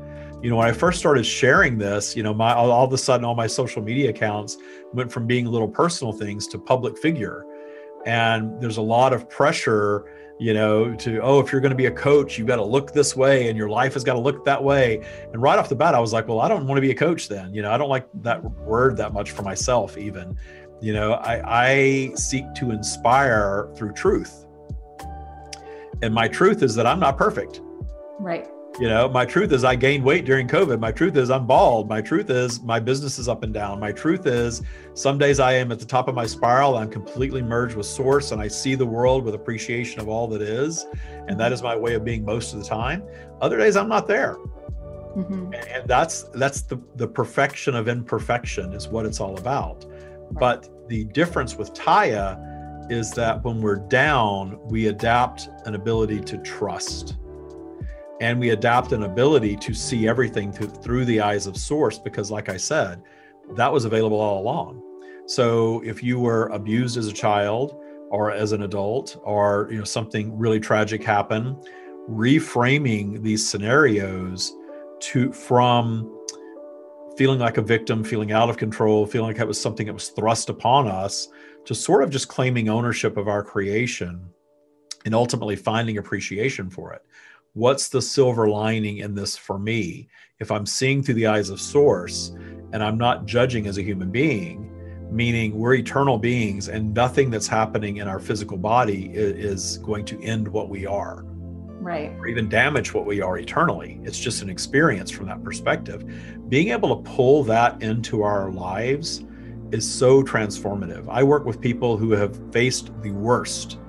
You 0.41 0.49
know, 0.49 0.55
when 0.55 0.67
I 0.67 0.71
first 0.71 0.99
started 0.99 1.25
sharing 1.25 1.77
this, 1.77 2.15
you 2.15 2.23
know, 2.23 2.33
my 2.33 2.53
all, 2.53 2.71
all 2.71 2.85
of 2.85 2.93
a 2.93 2.97
sudden 2.97 3.25
all 3.25 3.35
my 3.35 3.47
social 3.47 3.81
media 3.81 4.09
accounts 4.09 4.57
went 4.93 5.11
from 5.11 5.27
being 5.27 5.45
little 5.45 5.67
personal 5.67 6.13
things 6.13 6.47
to 6.47 6.57
public 6.57 6.97
figure. 6.97 7.45
And 8.05 8.59
there's 8.61 8.77
a 8.77 8.81
lot 8.81 9.11
of 9.11 9.29
pressure 9.29 10.05
you 10.39 10.53
know, 10.53 10.95
to, 10.95 11.19
oh, 11.19 11.39
if 11.41 11.51
you're 11.51 11.59
going 11.59 11.71
to 11.71 11.75
be 11.75 11.87
a 11.87 11.91
coach, 11.91 12.37
you've 12.37 12.47
got 12.47 12.55
to 12.55 12.63
look 12.63 12.93
this 12.93 13.13
way 13.15 13.49
and 13.49 13.57
your 13.57 13.69
life 13.69 13.93
has 13.93 14.05
got 14.05 14.13
to 14.13 14.19
look 14.19 14.45
that 14.45 14.63
way. 14.63 15.05
And 15.33 15.41
right 15.41 15.59
off 15.59 15.67
the 15.67 15.75
bat, 15.75 15.93
I 15.93 15.99
was 15.99 16.13
like, 16.13 16.29
well, 16.29 16.39
I 16.39 16.47
don't 16.47 16.65
want 16.65 16.77
to 16.77 16.81
be 16.81 16.91
a 16.91 16.95
coach 16.95 17.27
then. 17.27 17.53
You 17.53 17.61
know, 17.61 17.71
I 17.71 17.77
don't 17.77 17.89
like 17.89 18.07
that 18.21 18.41
word 18.41 18.95
that 18.97 19.13
much 19.13 19.31
for 19.31 19.41
myself, 19.41 19.97
even. 19.97 20.37
You 20.81 20.93
know, 20.93 21.13
I, 21.13 21.65
I 21.65 22.11
seek 22.15 22.45
to 22.55 22.71
inspire 22.71 23.69
through 23.75 23.93
truth. 23.93 24.45
And 26.01 26.13
my 26.13 26.29
truth 26.29 26.63
is 26.63 26.73
that 26.75 26.87
I'm 26.87 27.01
not 27.01 27.17
perfect. 27.17 27.59
Right. 28.17 28.47
You 28.79 28.87
know, 28.87 29.09
my 29.09 29.25
truth 29.25 29.51
is 29.51 29.65
I 29.65 29.75
gained 29.75 30.05
weight 30.05 30.23
during 30.23 30.47
COVID. 30.47 30.79
My 30.79 30.93
truth 30.93 31.17
is 31.17 31.29
I'm 31.29 31.45
bald. 31.45 31.89
My 31.89 32.01
truth 32.01 32.29
is 32.29 32.61
my 32.61 32.79
business 32.79 33.19
is 33.19 33.27
up 33.27 33.43
and 33.43 33.53
down. 33.53 33.77
My 33.77 33.91
truth 33.91 34.25
is 34.25 34.61
some 34.93 35.17
days 35.17 35.41
I 35.41 35.51
am 35.51 35.73
at 35.73 35.79
the 35.79 35.85
top 35.85 36.07
of 36.07 36.15
my 36.15 36.25
spiral. 36.25 36.77
I'm 36.77 36.89
completely 36.89 37.41
merged 37.41 37.75
with 37.75 37.87
source 37.87 38.31
and 38.31 38.41
I 38.41 38.47
see 38.47 38.75
the 38.75 38.85
world 38.85 39.25
with 39.25 39.35
appreciation 39.35 39.99
of 39.99 40.07
all 40.07 40.27
that 40.29 40.41
is. 40.41 40.85
And 41.27 41.37
that 41.41 41.51
is 41.51 41.61
my 41.61 41.75
way 41.75 41.95
of 41.95 42.05
being 42.05 42.23
most 42.23 42.53
of 42.53 42.59
the 42.59 42.65
time. 42.65 43.03
Other 43.41 43.57
days 43.57 43.75
I'm 43.75 43.89
not 43.89 44.07
there. 44.07 44.35
Mm-hmm. 44.35 45.53
And 45.55 45.85
that's 45.85 46.23
that's 46.35 46.61
the, 46.61 46.81
the 46.95 47.07
perfection 47.07 47.75
of 47.75 47.89
imperfection 47.89 48.71
is 48.71 48.87
what 48.87 49.05
it's 49.05 49.19
all 49.19 49.37
about. 49.37 49.85
But 50.31 50.87
the 50.87 51.03
difference 51.03 51.57
with 51.57 51.73
Taya 51.73 52.89
is 52.89 53.11
that 53.11 53.43
when 53.43 53.61
we're 53.61 53.75
down, 53.75 54.57
we 54.63 54.87
adapt 54.87 55.49
an 55.65 55.75
ability 55.75 56.21
to 56.21 56.37
trust 56.37 57.17
and 58.21 58.39
we 58.39 58.49
adapt 58.49 58.91
an 58.91 59.03
ability 59.03 59.55
to 59.55 59.73
see 59.73 60.07
everything 60.07 60.51
through, 60.51 60.67
through 60.67 61.05
the 61.05 61.21
eyes 61.21 61.47
of 61.47 61.57
source 61.57 61.97
because 61.97 62.29
like 62.29 62.49
i 62.49 62.57
said 62.57 63.01
that 63.55 63.71
was 63.71 63.85
available 63.85 64.19
all 64.19 64.41
along. 64.41 64.81
So 65.25 65.81
if 65.83 66.03
you 66.03 66.19
were 66.19 66.47
abused 66.47 66.97
as 66.97 67.07
a 67.07 67.13
child 67.13 67.79
or 68.09 68.31
as 68.31 68.51
an 68.51 68.63
adult 68.63 69.19
or 69.23 69.67
you 69.71 69.77
know 69.77 69.83
something 69.83 70.35
really 70.37 70.59
tragic 70.59 71.03
happened 71.03 71.55
reframing 72.09 73.21
these 73.21 73.47
scenarios 73.47 74.55
to 74.99 75.31
from 75.31 76.11
feeling 77.15 77.37
like 77.37 77.57
a 77.57 77.61
victim 77.61 78.03
feeling 78.03 78.31
out 78.31 78.49
of 78.49 78.57
control 78.57 79.05
feeling 79.05 79.27
like 79.31 79.39
it 79.39 79.47
was 79.47 79.61
something 79.61 79.85
that 79.85 79.93
was 79.93 80.09
thrust 80.09 80.49
upon 80.49 80.87
us 80.87 81.27
to 81.65 81.75
sort 81.75 82.01
of 82.01 82.09
just 82.09 82.27
claiming 82.27 82.67
ownership 82.67 83.15
of 83.15 83.27
our 83.27 83.43
creation 83.43 84.27
and 85.05 85.13
ultimately 85.13 85.55
finding 85.55 85.99
appreciation 85.99 86.67
for 86.67 86.93
it 86.93 87.05
what's 87.59 87.89
the 87.89 88.01
silver 88.01 88.49
lining 88.49 88.97
in 88.97 89.13
this 89.13 89.35
for 89.35 89.59
me? 89.59 90.07
If 90.39 90.51
i'm 90.51 90.65
seeing 90.65 91.03
through 91.03 91.15
the 91.15 91.27
eyes 91.27 91.49
of 91.49 91.59
source 91.59 92.31
and 92.71 92.81
i'm 92.81 92.97
not 92.97 93.25
judging 93.25 93.67
as 93.67 93.77
a 93.77 93.83
human 93.83 94.09
being 94.09 94.69
meaning 95.11 95.57
we're 95.57 95.73
eternal 95.73 96.17
beings 96.17 96.69
and 96.69 96.93
nothing 96.93 97.29
that's 97.29 97.47
happening 97.47 97.97
in 97.97 98.07
our 98.07 98.19
physical 98.19 98.57
body 98.57 99.09
is, 99.13 99.77
going 99.79 100.05
to 100.05 100.21
end 100.21 100.47
what 100.47 100.69
we 100.69 100.85
are. 100.85 101.23
Right. 101.81 102.11
Or 102.19 102.27
even 102.27 102.49
damage 102.49 102.93
what 102.93 103.05
we 103.05 103.21
are 103.21 103.37
eternally. 103.37 103.99
It's 104.03 104.19
just 104.19 104.41
an 104.41 104.49
experience 104.49 105.09
from 105.09 105.27
that 105.27 105.43
perspective. 105.43 106.05
Being 106.49 106.69
able 106.69 106.95
to 106.95 107.09
pull 107.09 107.43
that 107.45 107.81
into 107.81 108.21
our 108.21 108.51
lives 108.51 109.25
is 109.71 109.89
so 109.89 110.21
transformative. 110.21 111.07
I 111.09 111.23
work 111.23 111.45
with 111.45 111.61
people 111.61 111.97
who 111.97 112.11
have 112.11 112.39
faced 112.51 112.91
the 113.01 113.11
worst 113.11 113.79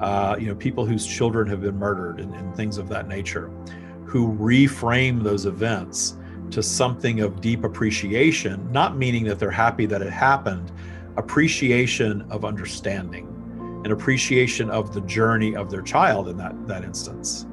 uh, 0.00 0.36
you 0.38 0.46
know, 0.46 0.54
people 0.54 0.86
whose 0.86 1.06
children 1.06 1.46
have 1.48 1.60
been 1.60 1.78
murdered 1.78 2.20
and, 2.20 2.34
and 2.34 2.54
things 2.54 2.78
of 2.78 2.88
that 2.88 3.06
nature, 3.06 3.50
who 4.04 4.34
reframe 4.38 5.22
those 5.22 5.46
events 5.46 6.16
to 6.50 6.62
something 6.62 7.20
of 7.20 7.40
deep 7.40 7.64
appreciation, 7.64 8.70
not 8.72 8.96
meaning 8.96 9.24
that 9.24 9.38
they're 9.38 9.50
happy 9.50 9.86
that 9.86 10.02
it 10.02 10.10
happened, 10.10 10.72
appreciation 11.16 12.22
of 12.30 12.44
understanding, 12.44 13.26
an 13.84 13.92
appreciation 13.92 14.70
of 14.70 14.92
the 14.92 15.00
journey 15.02 15.54
of 15.54 15.70
their 15.70 15.82
child 15.82 16.28
in 16.28 16.36
that, 16.36 16.54
that 16.66 16.82
instance. 16.82 17.46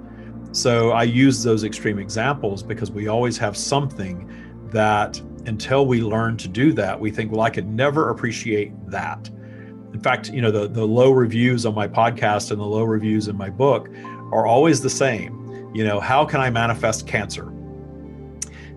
So 0.51 0.91
I 0.91 1.03
use 1.03 1.43
those 1.43 1.63
extreme 1.63 1.99
examples 1.99 2.63
because 2.63 2.89
we 2.89 3.07
always 3.07 3.37
have 3.37 3.55
something 3.55 4.31
that 4.71 5.21
until 5.45 5.85
we 5.85 6.01
learn 6.01 6.37
to 6.37 6.47
do 6.47 6.73
that, 6.73 6.99
we 6.99 7.11
think, 7.11 7.31
well, 7.31 7.41
I 7.41 7.49
could 7.49 7.67
never 7.67 8.09
appreciate 8.09 8.71
that. 8.89 9.29
In 9.97 10.03
fact, 10.03 10.29
you 10.29 10.43
know, 10.43 10.51
the, 10.51 10.67
the 10.67 10.85
low 10.85 11.09
reviews 11.09 11.65
on 11.65 11.73
my 11.73 11.87
podcast 11.87 12.51
and 12.51 12.61
the 12.61 12.65
low 12.65 12.83
reviews 12.83 13.29
in 13.29 13.35
my 13.35 13.49
book 13.49 13.89
are 14.31 14.45
always 14.45 14.79
the 14.79 14.91
same. 14.91 15.71
You 15.73 15.85
know, 15.85 15.99
how 15.99 16.23
can 16.23 16.39
I 16.39 16.51
manifest 16.51 17.07
cancer? 17.07 17.51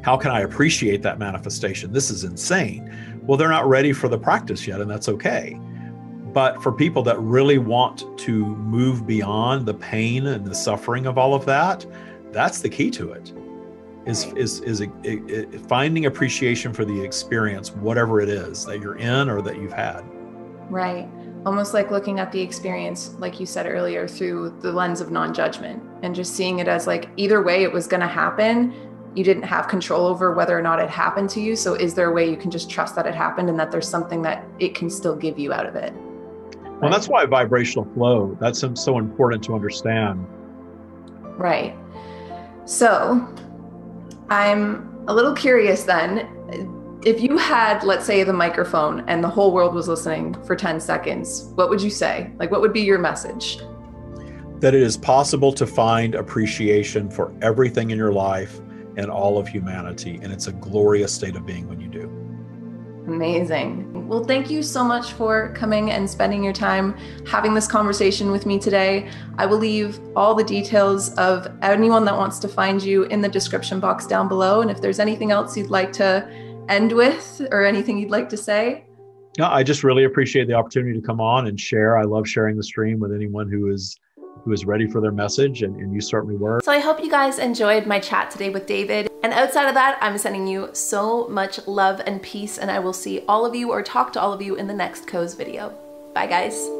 How 0.00 0.16
can 0.16 0.30
I 0.30 0.40
appreciate 0.40 1.02
that 1.02 1.18
manifestation? 1.18 1.92
This 1.92 2.08
is 2.08 2.24
insane. 2.24 3.20
Well, 3.26 3.36
they're 3.36 3.50
not 3.50 3.68
ready 3.68 3.92
for 3.92 4.08
the 4.08 4.16
practice 4.16 4.66
yet, 4.66 4.80
and 4.80 4.90
that's 4.90 5.10
okay. 5.10 5.60
But 6.32 6.62
for 6.62 6.72
people 6.72 7.02
that 7.02 7.20
really 7.20 7.58
want 7.58 8.18
to 8.20 8.46
move 8.56 9.06
beyond 9.06 9.66
the 9.66 9.74
pain 9.74 10.26
and 10.26 10.46
the 10.46 10.54
suffering 10.54 11.04
of 11.04 11.18
all 11.18 11.34
of 11.34 11.44
that, 11.44 11.84
that's 12.32 12.62
the 12.62 12.70
key 12.70 12.90
to 12.92 13.12
it. 13.12 13.30
Is 14.06 14.24
is 14.36 14.60
is, 14.60 14.80
is 15.04 15.60
finding 15.68 16.06
appreciation 16.06 16.72
for 16.72 16.86
the 16.86 16.98
experience, 16.98 17.72
whatever 17.72 18.22
it 18.22 18.30
is 18.30 18.64
that 18.64 18.80
you're 18.80 18.96
in 18.96 19.28
or 19.28 19.42
that 19.42 19.58
you've 19.58 19.74
had. 19.74 20.02
Right. 20.70 21.08
Almost 21.44 21.74
like 21.74 21.90
looking 21.90 22.20
at 22.20 22.30
the 22.32 22.40
experience, 22.40 23.14
like 23.18 23.40
you 23.40 23.46
said 23.46 23.66
earlier, 23.66 24.06
through 24.06 24.58
the 24.60 24.70
lens 24.70 25.00
of 25.00 25.10
non 25.10 25.34
judgment 25.34 25.82
and 26.02 26.14
just 26.14 26.34
seeing 26.34 26.58
it 26.60 26.68
as 26.68 26.86
like 26.86 27.08
either 27.16 27.42
way 27.42 27.62
it 27.62 27.72
was 27.72 27.86
going 27.86 28.00
to 28.00 28.06
happen. 28.06 28.74
You 29.14 29.24
didn't 29.24 29.42
have 29.42 29.66
control 29.66 30.06
over 30.06 30.32
whether 30.34 30.56
or 30.56 30.62
not 30.62 30.80
it 30.80 30.88
happened 30.88 31.30
to 31.30 31.40
you. 31.40 31.56
So, 31.56 31.74
is 31.74 31.94
there 31.94 32.10
a 32.10 32.12
way 32.12 32.30
you 32.30 32.36
can 32.36 32.50
just 32.50 32.70
trust 32.70 32.94
that 32.94 33.06
it 33.06 33.14
happened 33.14 33.48
and 33.48 33.58
that 33.58 33.72
there's 33.72 33.88
something 33.88 34.22
that 34.22 34.46
it 34.60 34.76
can 34.76 34.88
still 34.88 35.16
give 35.16 35.38
you 35.38 35.52
out 35.52 35.66
of 35.66 35.74
it? 35.74 35.92
Well, 36.80 36.90
that's 36.90 37.08
why 37.08 37.26
vibrational 37.26 37.86
flow, 37.92 38.36
that's 38.40 38.64
so 38.74 38.98
important 38.98 39.42
to 39.44 39.54
understand. 39.54 40.24
Right. 41.36 41.76
So, 42.66 43.26
I'm 44.28 45.04
a 45.08 45.14
little 45.14 45.34
curious 45.34 45.82
then 45.82 46.79
if 47.02 47.22
you 47.22 47.38
had, 47.38 47.82
let's 47.82 48.04
say, 48.04 48.22
the 48.24 48.32
microphone 48.32 49.00
and 49.08 49.24
the 49.24 49.28
whole 49.28 49.52
world 49.52 49.74
was 49.74 49.88
listening 49.88 50.34
for 50.44 50.54
10 50.54 50.80
seconds, 50.80 51.50
what 51.54 51.70
would 51.70 51.80
you 51.80 51.88
say? 51.88 52.30
Like, 52.38 52.50
what 52.50 52.60
would 52.60 52.74
be 52.74 52.82
your 52.82 52.98
message? 52.98 53.58
That 54.60 54.74
it 54.74 54.82
is 54.82 54.98
possible 54.98 55.52
to 55.54 55.66
find 55.66 56.14
appreciation 56.14 57.10
for 57.10 57.32
everything 57.40 57.90
in 57.90 57.96
your 57.96 58.12
life 58.12 58.60
and 58.96 59.10
all 59.10 59.38
of 59.38 59.48
humanity. 59.48 60.20
And 60.22 60.30
it's 60.30 60.46
a 60.46 60.52
glorious 60.52 61.12
state 61.12 61.36
of 61.36 61.46
being 61.46 61.66
when 61.68 61.80
you 61.80 61.88
do. 61.88 62.04
Amazing. 63.06 64.06
Well, 64.06 64.24
thank 64.24 64.50
you 64.50 64.62
so 64.62 64.84
much 64.84 65.12
for 65.12 65.54
coming 65.54 65.90
and 65.92 66.08
spending 66.08 66.44
your 66.44 66.52
time 66.52 66.94
having 67.26 67.54
this 67.54 67.66
conversation 67.66 68.30
with 68.30 68.44
me 68.44 68.58
today. 68.58 69.10
I 69.38 69.46
will 69.46 69.56
leave 69.56 69.98
all 70.14 70.34
the 70.34 70.44
details 70.44 71.14
of 71.14 71.48
anyone 71.62 72.04
that 72.04 72.14
wants 72.14 72.38
to 72.40 72.48
find 72.48 72.82
you 72.82 73.04
in 73.04 73.22
the 73.22 73.28
description 73.28 73.80
box 73.80 74.06
down 74.06 74.28
below. 74.28 74.60
And 74.60 74.70
if 74.70 74.82
there's 74.82 74.98
anything 74.98 75.30
else 75.30 75.56
you'd 75.56 75.70
like 75.70 75.92
to 75.94 76.30
end 76.70 76.92
with 76.92 77.46
or 77.50 77.64
anything 77.64 77.98
you'd 77.98 78.10
like 78.10 78.28
to 78.30 78.36
say, 78.36 78.84
no, 79.38 79.46
I 79.46 79.62
just 79.62 79.84
really 79.84 80.04
appreciate 80.04 80.48
the 80.48 80.54
opportunity 80.54 80.98
to 81.00 81.06
come 81.06 81.20
on 81.20 81.46
and 81.46 81.58
share. 81.58 81.96
I 81.96 82.02
love 82.02 82.26
sharing 82.26 82.56
the 82.56 82.62
stream 82.62 82.98
with 82.98 83.12
anyone 83.12 83.50
who 83.50 83.70
is 83.70 83.96
who 84.44 84.52
is 84.52 84.64
ready 84.64 84.86
for 84.86 85.00
their 85.00 85.12
message, 85.12 85.62
and, 85.62 85.76
and 85.76 85.92
you 85.92 86.00
certainly 86.00 86.36
were. 86.36 86.60
So 86.64 86.72
I 86.72 86.78
hope 86.78 87.02
you 87.02 87.10
guys 87.10 87.38
enjoyed 87.38 87.86
my 87.86 87.98
chat 87.98 88.30
today 88.30 88.48
with 88.48 88.66
David. 88.66 89.10
And 89.22 89.32
outside 89.32 89.68
of 89.68 89.74
that, 89.74 89.98
I'm 90.00 90.16
sending 90.16 90.46
you 90.46 90.70
so 90.72 91.28
much 91.28 91.66
love 91.66 92.00
and 92.06 92.22
peace, 92.22 92.56
and 92.56 92.70
I 92.70 92.78
will 92.78 92.94
see 92.94 93.20
all 93.28 93.44
of 93.44 93.54
you 93.54 93.70
or 93.70 93.82
talk 93.82 94.12
to 94.14 94.20
all 94.20 94.32
of 94.32 94.40
you 94.40 94.54
in 94.56 94.66
the 94.66 94.74
next 94.74 95.06
Co's 95.06 95.34
video. 95.34 95.74
Bye, 96.14 96.26
guys. 96.26 96.79